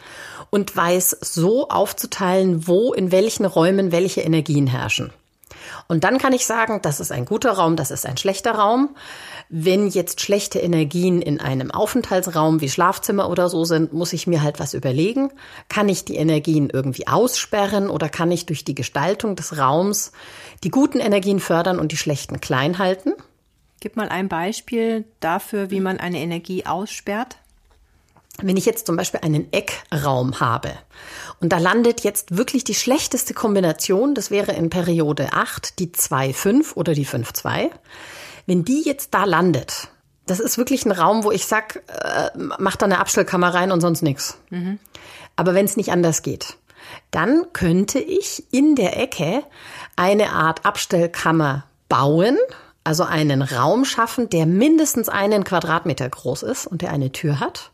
und 0.49 0.75
weiß 0.75 1.17
so 1.21 1.69
aufzuteilen, 1.69 2.67
wo 2.67 2.93
in 2.93 3.11
welchen 3.11 3.45
Räumen 3.45 3.91
welche 3.91 4.21
Energien 4.21 4.67
herrschen. 4.67 5.13
Und 5.87 6.03
dann 6.03 6.17
kann 6.17 6.33
ich 6.33 6.45
sagen, 6.45 6.79
das 6.81 6.99
ist 6.99 7.11
ein 7.11 7.25
guter 7.25 7.51
Raum, 7.51 7.75
das 7.75 7.91
ist 7.91 8.05
ein 8.05 8.17
schlechter 8.17 8.53
Raum. 8.53 8.95
Wenn 9.49 9.87
jetzt 9.87 10.21
schlechte 10.21 10.59
Energien 10.59 11.21
in 11.21 11.39
einem 11.39 11.69
Aufenthaltsraum 11.71 12.61
wie 12.61 12.69
Schlafzimmer 12.69 13.29
oder 13.29 13.49
so 13.49 13.65
sind, 13.65 13.93
muss 13.93 14.13
ich 14.13 14.25
mir 14.25 14.41
halt 14.41 14.59
was 14.59 14.73
überlegen. 14.73 15.31
Kann 15.69 15.87
ich 15.87 16.05
die 16.05 16.15
Energien 16.15 16.69
irgendwie 16.71 17.07
aussperren 17.07 17.89
oder 17.89 18.09
kann 18.09 18.31
ich 18.31 18.45
durch 18.47 18.63
die 18.63 18.75
Gestaltung 18.75 19.35
des 19.35 19.57
Raums 19.57 20.11
die 20.65 20.71
guten 20.71 20.99
Energien 20.99 21.39
fördern 21.39 21.79
und 21.79 21.91
die 21.91 21.97
schlechten 21.97 22.41
klein 22.41 22.79
halten? 22.79 23.13
Gib 23.79 23.95
mal 23.95 24.09
ein 24.09 24.27
Beispiel 24.27 25.05
dafür, 25.19 25.69
wie 25.69 25.79
man 25.79 25.99
eine 25.99 26.19
Energie 26.19 26.65
aussperrt. 26.65 27.37
Wenn 28.41 28.57
ich 28.57 28.65
jetzt 28.65 28.87
zum 28.87 28.97
Beispiel 28.97 29.21
einen 29.21 29.53
Eckraum 29.53 30.39
habe 30.39 30.71
und 31.39 31.53
da 31.53 31.59
landet 31.59 32.01
jetzt 32.01 32.35
wirklich 32.35 32.63
die 32.63 32.73
schlechteste 32.73 33.33
Kombination, 33.33 34.15
das 34.15 34.31
wäre 34.31 34.53
in 34.53 34.69
Periode 34.69 35.31
8 35.31 35.79
die 35.79 35.89
2-5 35.89 36.73
oder 36.73 36.93
die 36.93 37.05
5-2, 37.05 37.69
wenn 38.47 38.65
die 38.65 38.81
jetzt 38.81 39.13
da 39.13 39.23
landet, 39.23 39.89
das 40.25 40.39
ist 40.39 40.57
wirklich 40.57 40.83
ein 40.85 40.91
Raum, 40.91 41.23
wo 41.23 41.31
ich 41.31 41.45
sag, 41.45 41.83
äh, 41.87 42.31
mach 42.57 42.75
da 42.75 42.87
eine 42.87 42.99
Abstellkammer 42.99 43.53
rein 43.53 43.71
und 43.71 43.81
sonst 43.81 44.01
nichts. 44.01 44.39
Mhm. 44.49 44.79
Aber 45.35 45.53
wenn 45.53 45.65
es 45.65 45.77
nicht 45.77 45.91
anders 45.91 46.23
geht, 46.23 46.57
dann 47.11 47.45
könnte 47.53 47.99
ich 47.99 48.43
in 48.51 48.75
der 48.75 48.99
Ecke 48.99 49.43
eine 49.95 50.31
Art 50.31 50.65
Abstellkammer 50.65 51.65
bauen, 51.89 52.37
also 52.83 53.03
einen 53.03 53.41
Raum 53.41 53.85
schaffen, 53.85 54.29
der 54.29 54.45
mindestens 54.45 55.09
einen 55.09 55.43
Quadratmeter 55.43 56.09
groß 56.09 56.43
ist 56.43 56.67
und 56.67 56.81
der 56.81 56.91
eine 56.91 57.11
Tür 57.11 57.39
hat 57.39 57.71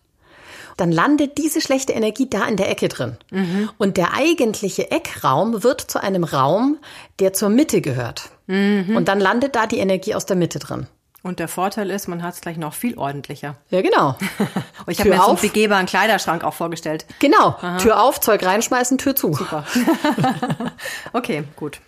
dann 0.77 0.91
landet 0.91 1.37
diese 1.37 1.61
schlechte 1.61 1.93
Energie 1.93 2.27
da 2.29 2.45
in 2.45 2.57
der 2.57 2.69
Ecke 2.69 2.87
drin. 2.87 3.17
Mhm. 3.29 3.69
Und 3.77 3.97
der 3.97 4.13
eigentliche 4.15 4.89
Eckraum 4.89 5.63
wird 5.63 5.81
zu 5.81 6.01
einem 6.01 6.23
Raum, 6.23 6.79
der 7.19 7.33
zur 7.33 7.49
Mitte 7.49 7.81
gehört. 7.81 8.29
Mhm. 8.47 8.95
Und 8.95 9.07
dann 9.07 9.19
landet 9.19 9.55
da 9.55 9.67
die 9.67 9.77
Energie 9.77 10.15
aus 10.15 10.25
der 10.25 10.35
Mitte 10.35 10.57
drin. 10.59 10.87
Und 11.23 11.37
der 11.37 11.47
Vorteil 11.47 11.91
ist, 11.91 12.07
man 12.07 12.23
hat 12.23 12.33
es 12.33 12.41
gleich 12.41 12.57
noch 12.57 12.73
viel 12.73 12.97
ordentlicher. 12.97 13.55
Ja, 13.69 13.83
genau. 13.83 14.15
ich 14.87 14.99
habe 14.99 15.09
mir 15.09 15.17
jetzt 15.17 15.27
einen 15.27 15.37
begehbaren 15.37 15.85
Kleiderschrank 15.85 16.43
auch 16.43 16.55
vorgestellt. 16.55 17.05
Genau. 17.19 17.49
Aha. 17.61 17.77
Tür 17.77 18.01
auf, 18.01 18.19
Zeug 18.19 18.43
reinschmeißen, 18.43 18.97
Tür 18.97 19.15
zu. 19.15 19.33
Super. 19.33 19.65
okay, 21.13 21.43
gut. 21.55 21.79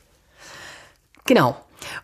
Genau. 1.26 1.56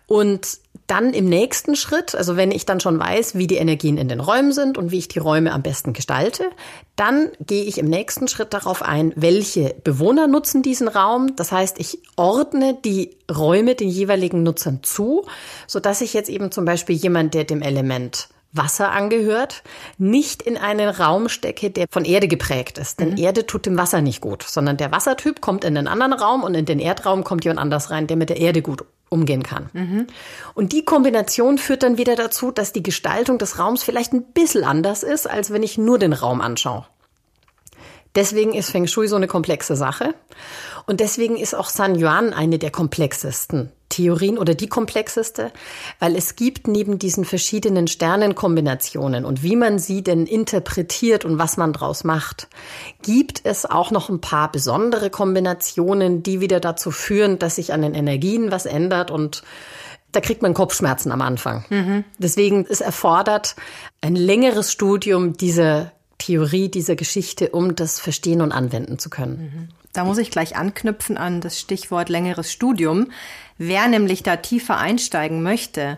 Und 0.08 0.60
dann 0.88 1.14
im 1.14 1.26
nächsten 1.26 1.76
Schritt, 1.76 2.16
also 2.16 2.36
wenn 2.36 2.52
ich 2.52 2.66
dann 2.66 2.80
schon 2.80 3.00
weiß, 3.00 3.36
wie 3.36 3.46
die 3.46 3.58
Energien 3.58 3.98
in 3.98 4.08
den 4.10 4.20
Räumen 4.20 4.52
sind 4.52 4.78
und 4.78 4.92
wie 4.92 4.98
ich 4.98 5.08
die 5.08 5.20
Räume 5.20 5.54
am 5.54 5.62
besten 5.62 5.94
gestalte, 5.94 6.50
dann 6.96 7.30
gehe 7.40 7.64
ich 7.64 7.78
im 7.78 7.86
nächsten 7.86 8.28
Schritt 8.28 8.54
darauf 8.54 8.82
ein, 8.82 9.14
welche 9.16 9.76
Bewohner 9.84 10.28
nutzen 10.28 10.64
diesen 10.64 10.88
Raum. 10.88 11.36
Das 11.36 11.52
heißt, 11.52 11.80
ich 11.80 12.00
ordne 12.16 12.76
die 12.84 13.16
Räume 13.32 13.76
den 13.76 13.90
jeweiligen 13.90 14.42
Nutzern 14.42 14.80
zu, 14.82 15.26
so 15.68 15.80
dass 15.80 16.02
ich 16.02 16.14
jetzt 16.16 16.30
eben 16.30 16.52
zum 16.52 16.66
Beispiel 16.66 16.96
jemand, 16.96 17.36
der 17.36 17.44
dem 17.44 17.62
Element 17.62 18.30
Wasser 18.52 18.92
angehört, 18.92 19.64
nicht 19.98 20.42
in 20.42 20.58
einen 20.58 20.90
Raum 20.90 21.30
stecke, 21.30 21.70
der 21.70 21.86
von 21.90 22.04
Erde 22.04 22.28
geprägt 22.28 22.78
ist. 22.78 23.00
Denn 23.00 23.12
mhm. 23.12 23.18
Erde 23.18 23.46
tut 23.46 23.66
dem 23.66 23.78
Wasser 23.78 24.02
nicht 24.02 24.22
gut, 24.22 24.44
sondern 24.44 24.78
der 24.78 24.92
Wassertyp 24.92 25.42
kommt 25.42 25.64
in 25.64 25.76
den 25.76 25.88
anderen 25.88 26.14
Raum 26.14 26.44
und 26.44 26.56
in 26.56 26.66
den 26.66 26.80
Erdraum 26.80 27.24
kommt 27.24 27.46
jemand 27.46 27.60
anders 27.60 27.92
rein, 27.92 28.08
der 28.08 28.18
mit 28.18 28.30
der 28.30 28.38
Erde 28.38 28.62
gut 28.62 28.84
umgehen 29.10 29.44
kann. 29.44 29.70
Mhm. 29.74 30.08
Und 30.54 30.72
die 30.72 30.86
Kombination 30.86 31.58
führt 31.58 31.84
dann 31.84 31.98
wieder 31.98 32.16
dazu, 32.16 32.52
dass 32.52 32.74
die 32.74 32.84
Gestaltung 32.84 33.38
des 33.38 33.60
Raums 33.60 33.84
vielleicht 33.84 34.14
ein 34.14 34.24
bisschen 34.24 34.64
anders 34.64 35.04
ist, 35.04 35.30
als 35.30 35.52
wenn 35.52 35.64
ich 35.64 35.78
nur 35.78 36.00
den 36.00 36.14
Raum 36.14 36.42
anschaue. 36.42 36.86
Deswegen 38.16 38.54
ist 38.54 38.72
Feng 38.72 38.88
Shui 38.88 39.08
so 39.08 39.16
eine 39.16 39.28
komplexe 39.28 39.76
Sache. 39.76 40.16
Und 40.88 41.00
deswegen 41.00 41.38
ist 41.38 41.54
auch 41.54 41.70
San 41.70 41.96
Yuan 41.96 42.34
eine 42.34 42.58
der 42.58 42.72
komplexesten 42.72 43.72
Theorien 43.90 44.38
oder 44.38 44.54
die 44.54 44.70
komplexeste, 44.70 45.52
weil 46.00 46.16
es 46.16 46.36
gibt 46.36 46.68
neben 46.68 47.00
diesen 47.00 47.26
verschiedenen 47.26 47.88
Sternenkombinationen 47.88 49.26
und 49.26 49.42
wie 49.44 49.56
man 49.56 49.80
sie 49.80 50.04
denn 50.04 50.28
interpretiert 50.28 51.26
und 51.26 51.40
was 51.40 51.58
man 51.58 51.74
draus 51.74 52.04
macht, 52.04 52.48
gibt 53.02 53.42
es 53.44 53.66
auch 53.66 53.90
noch 53.90 54.10
ein 54.10 54.22
paar 54.22 54.52
besondere 54.52 55.10
Kombinationen, 55.10 56.22
die 56.22 56.40
wieder 56.40 56.60
dazu 56.60 56.92
führen, 56.92 57.40
dass 57.40 57.56
sich 57.56 57.74
an 57.74 57.82
den 57.82 57.96
Energien 57.96 58.52
was 58.52 58.68
ändert 58.68 59.10
und 59.10 59.44
da 60.12 60.22
kriegt 60.22 60.42
man 60.42 60.54
Kopfschmerzen 60.54 61.12
am 61.12 61.22
Anfang. 61.22 61.66
Mhm. 61.70 62.04
Deswegen 62.18 62.66
ist 62.66 62.82
erfordert 62.82 63.56
ein 64.02 64.16
längeres 64.16 64.72
Studium 64.72 65.34
dieser 65.34 65.92
Theorie, 66.20 66.70
dieser 66.70 66.96
Geschichte, 66.96 67.50
um 67.50 67.76
das 67.76 68.00
verstehen 68.00 68.42
und 68.42 68.52
anwenden 68.52 69.00
zu 69.00 69.10
können. 69.10 69.40
Mhm. 69.40 69.70
Da 69.94 70.04
muss 70.04 70.20
ich 70.20 70.30
gleich 70.30 70.56
anknüpfen 70.56 71.18
an 71.18 71.42
das 71.42 71.60
Stichwort 71.60 72.10
längeres 72.10 72.52
Studium. 72.52 73.08
Wer 73.58 73.88
nämlich 73.88 74.22
da 74.22 74.36
tiefer 74.36 74.78
einsteigen 74.78 75.42
möchte, 75.42 75.96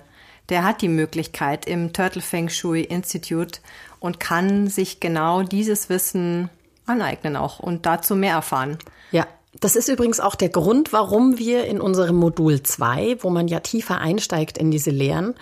der 0.48 0.64
hat 0.64 0.82
die 0.82 0.88
Möglichkeit 0.88 1.66
im 1.66 1.92
Turtle 1.92 2.22
Feng 2.22 2.50
Shui 2.50 2.82
Institute 2.82 3.60
und 4.00 4.20
kann 4.20 4.68
sich 4.68 5.00
genau 5.00 5.44
dieses 5.44 5.90
Wissen 5.90 6.50
aneignen 6.86 7.36
auch 7.36 7.60
und 7.60 7.86
dazu 7.86 8.16
mehr 8.16 8.36
erfahren. 8.36 8.78
Ja, 9.12 9.28
das 9.60 9.76
ist 9.76 9.90
übrigens 9.90 10.20
auch 10.20 10.36
der 10.36 10.50
Grund, 10.50 10.94
warum 10.94 11.38
wir 11.38 11.66
in 11.66 11.82
unserem 11.82 12.16
Modul 12.16 12.64
2, 12.64 13.18
wo 13.22 13.30
man 13.30 13.48
ja 13.48 13.60
tiefer 13.60 14.00
einsteigt 14.00 14.58
in 14.58 14.72
diese 14.72 14.92
Lehren, 14.92 15.36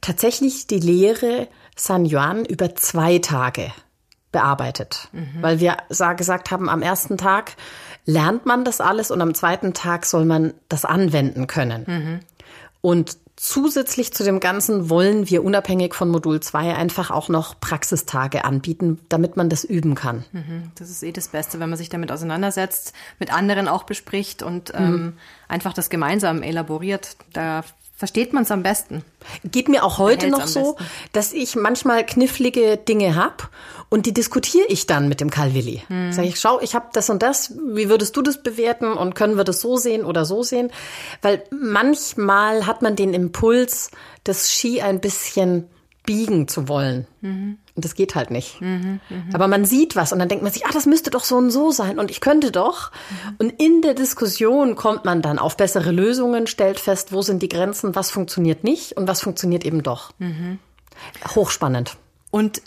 tatsächlich 0.00 0.66
die 0.66 0.78
Lehre 0.78 1.48
San 1.76 2.06
Yuan 2.06 2.44
über 2.44 2.74
zwei 2.76 3.18
Tage 3.18 3.72
bearbeitet. 4.32 5.08
Mhm. 5.12 5.42
Weil 5.42 5.60
wir 5.60 5.76
gesagt 6.16 6.50
haben, 6.50 6.68
am 6.68 6.82
ersten 6.82 7.18
Tag 7.18 7.52
lernt 8.06 8.46
man 8.46 8.64
das 8.64 8.80
alles 8.80 9.10
und 9.10 9.20
am 9.20 9.34
zweiten 9.34 9.74
Tag 9.74 10.06
soll 10.06 10.24
man 10.24 10.54
das 10.68 10.84
anwenden 10.84 11.46
können. 11.46 11.84
Mhm. 11.86 12.20
Und 12.80 13.18
zusätzlich 13.36 14.12
zu 14.12 14.22
dem 14.22 14.38
Ganzen 14.38 14.90
wollen 14.90 15.28
wir 15.30 15.42
unabhängig 15.42 15.94
von 15.94 16.10
Modul 16.10 16.40
2 16.40 16.74
einfach 16.74 17.10
auch 17.10 17.28
noch 17.28 17.58
Praxistage 17.58 18.44
anbieten, 18.44 19.00
damit 19.08 19.36
man 19.36 19.48
das 19.48 19.64
üben 19.64 19.94
kann. 19.94 20.24
Mhm. 20.32 20.70
Das 20.74 20.90
ist 20.90 21.02
eh 21.02 21.12
das 21.12 21.28
Beste, 21.28 21.58
wenn 21.58 21.70
man 21.70 21.78
sich 21.78 21.88
damit 21.88 22.12
auseinandersetzt, 22.12 22.92
mit 23.18 23.32
anderen 23.32 23.66
auch 23.66 23.84
bespricht 23.84 24.42
und 24.42 24.72
ähm, 24.74 24.92
mhm. 24.92 25.12
einfach 25.48 25.72
das 25.72 25.88
gemeinsam 25.88 26.42
elaboriert. 26.42 27.16
Da 27.32 27.64
versteht 28.00 28.32
man 28.32 28.44
es 28.44 28.50
am 28.50 28.62
besten. 28.62 29.04
Geht 29.44 29.68
mir 29.68 29.84
auch 29.84 29.98
heute 29.98 30.28
noch 30.28 30.46
so, 30.46 30.78
dass 31.12 31.34
ich 31.34 31.54
manchmal 31.54 32.06
knifflige 32.06 32.78
Dinge 32.78 33.14
hab 33.14 33.50
und 33.90 34.06
die 34.06 34.14
diskutiere 34.14 34.64
ich 34.68 34.86
dann 34.86 35.06
mit 35.06 35.20
dem 35.20 35.28
Kalwilli. 35.28 35.82
Hm. 35.88 36.10
Sag 36.10 36.24
ich, 36.24 36.40
schau, 36.40 36.60
ich 36.62 36.74
habe 36.74 36.86
das 36.94 37.10
und 37.10 37.22
das, 37.22 37.52
wie 37.74 37.90
würdest 37.90 38.16
du 38.16 38.22
das 38.22 38.42
bewerten 38.42 38.94
und 38.94 39.14
können 39.14 39.36
wir 39.36 39.44
das 39.44 39.60
so 39.60 39.76
sehen 39.76 40.06
oder 40.06 40.24
so 40.24 40.42
sehen? 40.42 40.72
Weil 41.20 41.44
manchmal 41.50 42.66
hat 42.66 42.80
man 42.80 42.96
den 42.96 43.12
Impuls, 43.12 43.90
das 44.24 44.50
Ski 44.50 44.80
ein 44.80 45.02
bisschen 45.02 45.68
biegen 46.06 46.48
zu 46.48 46.68
wollen. 46.68 47.06
Mhm. 47.20 47.58
Und 47.80 47.86
das 47.86 47.94
geht 47.94 48.14
halt 48.14 48.30
nicht. 48.30 48.60
Mhm, 48.60 49.00
mh. 49.08 49.22
Aber 49.32 49.48
man 49.48 49.64
sieht 49.64 49.96
was 49.96 50.12
und 50.12 50.18
dann 50.18 50.28
denkt 50.28 50.44
man 50.44 50.52
sich, 50.52 50.66
ah, 50.66 50.70
das 50.70 50.84
müsste 50.84 51.08
doch 51.08 51.24
so 51.24 51.38
und 51.38 51.50
so 51.50 51.70
sein 51.70 51.98
und 51.98 52.10
ich 52.10 52.20
könnte 52.20 52.52
doch. 52.52 52.90
Mhm. 52.90 53.36
Und 53.38 53.50
in 53.58 53.80
der 53.80 53.94
Diskussion 53.94 54.76
kommt 54.76 55.06
man 55.06 55.22
dann 55.22 55.38
auf 55.38 55.56
bessere 55.56 55.90
Lösungen, 55.90 56.46
stellt 56.46 56.78
fest, 56.78 57.10
wo 57.10 57.22
sind 57.22 57.42
die 57.42 57.48
Grenzen, 57.48 57.94
was 57.94 58.10
funktioniert 58.10 58.64
nicht 58.64 58.98
und 58.98 59.08
was 59.08 59.22
funktioniert 59.22 59.64
eben 59.64 59.82
doch. 59.82 60.12
Mhm. 60.18 60.58
Hochspannend. 61.34 61.96
Und 62.30 62.60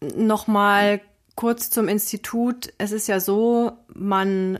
nochmal 0.00 1.02
kurz 1.34 1.68
zum 1.68 1.86
Institut. 1.86 2.72
Es 2.78 2.92
ist 2.92 3.08
ja 3.08 3.20
so, 3.20 3.72
man 3.92 4.58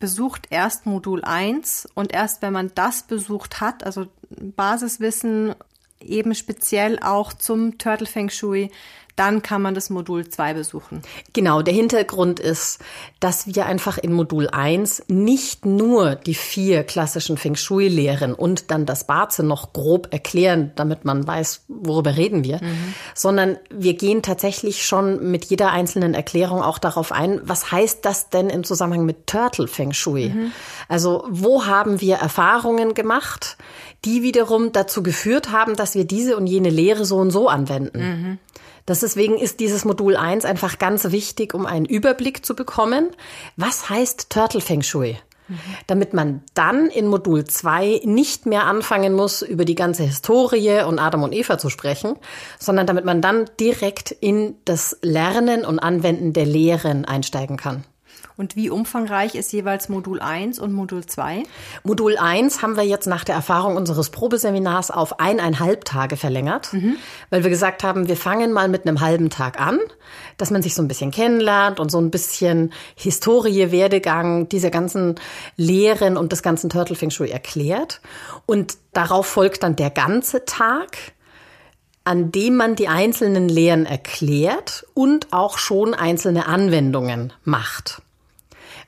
besucht 0.00 0.48
erst 0.50 0.84
Modul 0.84 1.24
1 1.24 1.88
und 1.94 2.12
erst 2.12 2.42
wenn 2.42 2.52
man 2.52 2.72
das 2.74 3.04
besucht 3.04 3.62
hat, 3.62 3.84
also 3.84 4.04
Basiswissen 4.28 5.54
eben 6.00 6.34
speziell 6.34 6.98
auch 7.00 7.32
zum 7.32 7.78
Turtle 7.78 8.06
Feng 8.06 8.30
Shui, 8.30 8.70
dann 9.16 9.42
kann 9.42 9.62
man 9.62 9.74
das 9.74 9.90
Modul 9.90 10.28
2 10.28 10.54
besuchen. 10.54 11.02
Genau, 11.32 11.62
der 11.62 11.74
Hintergrund 11.74 12.40
ist, 12.40 12.80
dass 13.20 13.46
wir 13.46 13.66
einfach 13.66 13.96
in 13.98 14.12
Modul 14.12 14.48
1 14.48 15.04
nicht 15.08 15.64
nur 15.66 16.16
die 16.16 16.34
vier 16.34 16.82
klassischen 16.82 17.36
Feng 17.36 17.54
Shui 17.54 17.88
lehren 17.88 18.34
und 18.34 18.70
dann 18.70 18.86
das 18.86 19.06
Baze 19.06 19.44
noch 19.44 19.72
grob 19.72 20.08
erklären, 20.12 20.72
damit 20.74 21.04
man 21.04 21.26
weiß, 21.26 21.64
worüber 21.68 22.16
reden 22.16 22.44
wir, 22.44 22.56
mhm. 22.56 22.94
sondern 23.14 23.58
wir 23.70 23.94
gehen 23.94 24.22
tatsächlich 24.22 24.84
schon 24.84 25.30
mit 25.30 25.44
jeder 25.44 25.70
einzelnen 25.70 26.14
Erklärung 26.14 26.62
auch 26.62 26.78
darauf 26.78 27.12
ein, 27.12 27.40
was 27.44 27.70
heißt 27.70 28.04
das 28.04 28.30
denn 28.30 28.50
im 28.50 28.64
Zusammenhang 28.64 29.06
mit 29.06 29.26
Turtle 29.26 29.68
Feng 29.68 29.92
Shui? 29.92 30.30
Mhm. 30.30 30.52
Also, 30.88 31.24
wo 31.28 31.66
haben 31.66 32.00
wir 32.00 32.16
Erfahrungen 32.16 32.94
gemacht, 32.94 33.56
die 34.04 34.22
wiederum 34.22 34.72
dazu 34.72 35.02
geführt 35.02 35.50
haben, 35.50 35.76
dass 35.76 35.94
wir 35.94 36.04
diese 36.04 36.36
und 36.36 36.46
jene 36.46 36.70
Lehre 36.70 37.04
so 37.04 37.16
und 37.16 37.30
so 37.30 37.48
anwenden? 37.48 37.98
Mhm. 37.98 38.38
Deswegen 38.86 39.38
ist 39.38 39.60
dieses 39.60 39.84
Modul 39.84 40.16
1 40.16 40.44
einfach 40.44 40.78
ganz 40.78 41.10
wichtig, 41.10 41.54
um 41.54 41.66
einen 41.66 41.86
Überblick 41.86 42.44
zu 42.44 42.54
bekommen. 42.54 43.10
Was 43.56 43.88
heißt 43.88 44.30
Turtle 44.30 44.60
Feng 44.60 44.82
Shui? 44.82 45.16
Damit 45.86 46.14
man 46.14 46.42
dann 46.54 46.86
in 46.86 47.06
Modul 47.06 47.44
2 47.44 48.00
nicht 48.04 48.46
mehr 48.46 48.64
anfangen 48.64 49.12
muss, 49.12 49.42
über 49.42 49.66
die 49.66 49.74
ganze 49.74 50.02
Historie 50.02 50.82
und 50.86 50.98
Adam 50.98 51.22
und 51.22 51.34
Eva 51.34 51.58
zu 51.58 51.68
sprechen, 51.68 52.16
sondern 52.58 52.86
damit 52.86 53.04
man 53.04 53.20
dann 53.20 53.50
direkt 53.60 54.10
in 54.10 54.56
das 54.64 54.98
Lernen 55.02 55.66
und 55.66 55.78
Anwenden 55.78 56.32
der 56.32 56.46
Lehren 56.46 57.04
einsteigen 57.04 57.58
kann. 57.58 57.84
Und 58.36 58.56
wie 58.56 58.68
umfangreich 58.68 59.36
ist 59.36 59.52
jeweils 59.52 59.88
Modul 59.88 60.20
1 60.20 60.58
und 60.58 60.72
Modul 60.72 61.06
2? 61.06 61.44
Modul 61.84 62.16
1 62.16 62.62
haben 62.62 62.76
wir 62.76 62.82
jetzt 62.82 63.06
nach 63.06 63.22
der 63.22 63.36
Erfahrung 63.36 63.76
unseres 63.76 64.10
Probeseminars 64.10 64.90
auf 64.90 65.20
eineinhalb 65.20 65.84
Tage 65.84 66.16
verlängert, 66.16 66.72
mhm. 66.72 66.96
weil 67.30 67.44
wir 67.44 67.50
gesagt 67.50 67.84
haben, 67.84 68.08
wir 68.08 68.16
fangen 68.16 68.52
mal 68.52 68.68
mit 68.68 68.86
einem 68.86 69.00
halben 69.00 69.30
Tag 69.30 69.60
an, 69.60 69.78
dass 70.36 70.50
man 70.50 70.62
sich 70.62 70.74
so 70.74 70.82
ein 70.82 70.88
bisschen 70.88 71.12
kennenlernt 71.12 71.78
und 71.78 71.90
so 71.90 72.00
ein 72.00 72.10
bisschen 72.10 72.72
Historie, 72.96 73.70
Werdegang 73.70 74.48
dieser 74.48 74.70
ganzen 74.70 75.14
Lehren 75.56 76.16
und 76.16 76.32
des 76.32 76.42
ganzen 76.42 76.70
Turtle 76.70 76.96
Feng 76.96 77.10
Shui 77.10 77.30
erklärt. 77.30 78.00
Und 78.46 78.78
darauf 78.92 79.26
folgt 79.26 79.62
dann 79.62 79.76
der 79.76 79.90
ganze 79.90 80.44
Tag 80.44 81.14
an 82.04 82.30
dem 82.30 82.56
man 82.56 82.76
die 82.76 82.88
einzelnen 82.88 83.48
Lehren 83.48 83.86
erklärt 83.86 84.86
und 84.92 85.32
auch 85.32 85.56
schon 85.56 85.94
einzelne 85.94 86.46
Anwendungen 86.46 87.32
macht. 87.44 88.02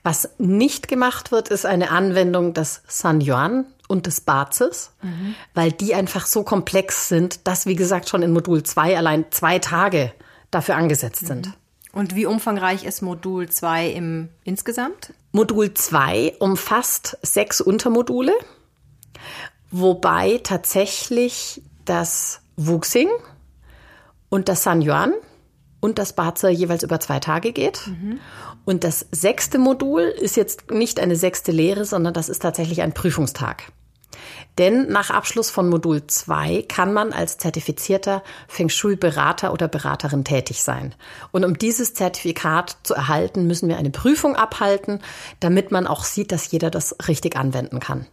Was 0.07 0.29
nicht 0.39 0.87
gemacht 0.87 1.33
wird, 1.33 1.49
ist 1.49 1.67
eine 1.67 1.91
Anwendung 1.91 2.55
des 2.55 2.83
San 2.87 3.21
Yuan 3.21 3.67
und 3.89 4.07
des 4.07 4.21
Bazes, 4.21 4.93
mhm. 5.03 5.35
weil 5.53 5.73
die 5.73 5.97
einfach 5.97 6.27
so 6.27 6.45
komplex 6.45 7.09
sind, 7.09 7.49
dass, 7.49 7.67
wie 7.67 7.75
gesagt, 7.75 8.09
schon 8.09 8.23
in 8.23 8.33
Modul 8.33 8.63
2 8.63 8.97
allein 8.97 9.25
zwei 9.33 9.59
Tage 9.59 10.13
dafür 10.53 10.77
angesetzt 10.77 11.23
mhm. 11.23 11.27
sind. 11.27 11.53
Und 11.91 12.15
wie 12.15 12.25
umfangreich 12.25 12.85
ist 12.85 13.03
Modul 13.03 13.49
2 13.49 13.89
im 13.89 14.29
insgesamt? 14.45 15.13
Modul 15.33 15.75
2 15.75 16.37
umfasst 16.39 17.19
sechs 17.23 17.61
Untermodule, 17.61 18.33
wobei 19.73 20.39
tatsächlich 20.45 21.63
das 21.85 22.43
Wuxing 22.55 23.09
und 24.29 24.49
das 24.49 24.63
San 24.63 24.83
Yuan 24.83 25.15
und 25.81 25.99
das 25.99 26.13
Baze 26.15 26.49
jeweils 26.51 26.83
über 26.83 27.01
zwei 27.01 27.21
Tage 27.21 27.53
geht. 27.53 27.87
Mhm. 27.87 28.21
Und 28.67 28.85
das 28.85 29.07
sechste 29.13 29.59
Modul 29.59 30.03
ist 30.03 30.37
jetzt 30.37 30.71
nicht 30.73 31.01
eine 31.01 31.17
sechste 31.17 31.53
Lehre, 31.53 31.85
sondern 31.85 32.13
das 32.13 32.29
ist 32.29 32.43
tatsächlich 32.43 32.83
ein 32.83 32.93
Prüfungstag. 32.93 33.73
Denn 34.59 34.89
nach 34.89 35.11
Abschluss 35.11 35.51
von 35.51 35.69
Modul 35.69 36.07
2 36.07 36.65
kann 36.67 36.93
man 36.93 37.13
als 37.13 37.39
zertifizierter 37.39 38.25
Feng 38.49 38.69
Shui-Berater 38.69 39.53
oder 39.53 39.69
Beraterin 39.69 40.25
tätig 40.25 40.63
sein. 40.63 40.95
Und 41.31 41.45
um 41.45 41.57
dieses 41.57 41.95
Zertifikat 41.95 42.77
zu 42.83 42.95
erhalten, 42.95 43.47
müssen 43.47 43.69
wir 43.69 43.77
eine 43.77 43.91
Prüfung 43.91 44.35
abhalten, 44.35 45.01
damit 45.39 45.71
man 45.71 45.87
auch 45.87 46.05
sieht, 46.05 46.33
dass 46.33 46.51
jeder 46.51 46.71
das 46.71 46.97
richtig 47.07 47.37
anwenden 47.37 47.79
kann. 47.79 48.07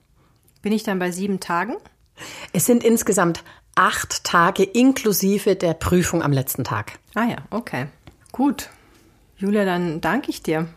Bin 0.61 0.71
ich 0.71 0.83
dann 0.83 0.99
bei 0.99 1.11
sieben 1.11 1.39
Tagen? 1.39 1.77
Es 2.51 2.67
sind 2.67 2.83
insgesamt 2.83 3.43
acht 3.73 4.23
Tage 4.23 4.63
inklusive 4.63 5.55
der 5.55 5.73
Prüfung 5.73 6.21
am 6.21 6.31
letzten 6.31 6.63
Tag. 6.63 6.99
Ah 7.15 7.25
ja, 7.25 7.37
okay. 7.49 7.87
Gut. 8.31 8.69
Julia, 9.43 9.65
dann 9.65 9.99
danke 9.99 10.29
ich 10.29 10.41
dir. 10.41 10.67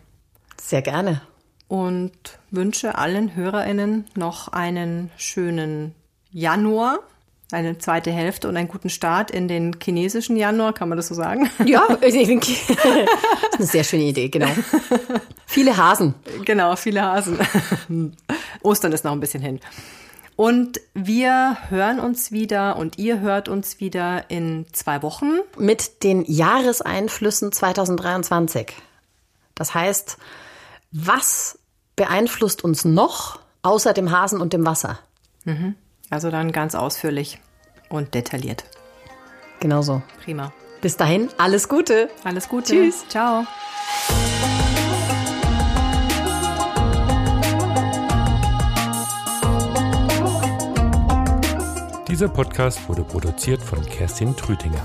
Sehr 0.61 0.83
gerne. 0.83 1.23
Und 1.69 2.11
wünsche 2.51 2.99
allen 2.99 3.37
HörerInnen 3.37 4.07
noch 4.17 4.49
einen 4.49 5.13
schönen 5.17 5.95
Januar, 6.33 6.99
eine 7.53 7.79
zweite 7.79 8.11
Hälfte 8.11 8.49
und 8.49 8.57
einen 8.57 8.67
guten 8.67 8.91
Start 8.91 9.31
in 9.31 9.47
den 9.47 9.77
chinesischen 9.81 10.37
Januar, 10.37 10.73
kann 10.73 10.89
man 10.89 10.97
das 10.97 11.07
so 11.07 11.15
sagen? 11.15 11.49
Ja, 11.65 11.87
das 12.01 12.13
ist 12.13 12.29
eine 13.55 13.67
sehr 13.67 13.85
schöne 13.85 14.03
Idee, 14.03 14.31
genau. 14.31 14.51
Viele 15.47 15.77
Hasen. 15.77 16.15
Genau, 16.45 16.75
viele 16.75 17.03
Hasen. 17.03 17.39
Ostern 18.63 18.91
ist 18.91 19.05
noch 19.05 19.13
ein 19.13 19.21
bisschen 19.21 19.45
hin. 19.45 19.61
Und 20.37 20.81
wir 20.93 21.57
hören 21.71 21.99
uns 21.99 22.31
wieder 22.31 22.77
und 22.77 22.99
ihr 22.99 23.21
hört 23.21 23.49
uns 23.49 23.81
wieder 23.81 24.31
in 24.31 24.67
zwei 24.73 25.03
Wochen. 25.03 25.39
Mit 25.59 26.03
den 26.03 26.25
Jahreseinflüssen 26.27 27.53
2023. 27.53 28.75
Das 29.55 29.75
heißt, 29.75 30.19
was 30.93 31.59
beeinflusst 31.97 32.63
uns 32.63 32.85
noch 32.85 33.41
außer 33.63 33.95
dem 33.95 34.11
Hasen 34.11 34.43
und 34.43 34.53
dem 34.53 34.67
Wasser? 34.67 34.99
Mhm. 35.45 35.75
Also 36.11 36.31
dann 36.31 36.53
ganz 36.53 36.75
ausführlich 36.75 37.39
und 37.89 38.15
detailliert. 38.15 38.65
Genau 39.61 39.81
so. 39.81 40.03
Prima. 40.23 40.53
Bis 40.83 40.99
dahin, 40.99 41.31
alles 41.39 41.69
Gute. 41.69 42.11
Alles 42.25 42.49
Gute. 42.49 42.73
Tschüss. 42.73 43.09
Ciao. 43.09 43.47
Dieser 52.17 52.29
Podcast 52.29 52.89
wurde 52.89 53.05
produziert 53.05 53.61
von 53.61 53.85
Kerstin 53.85 54.35
Trütinger. 54.35 54.83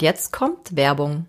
Jetzt 0.00 0.32
kommt 0.32 0.74
Werbung. 0.74 1.28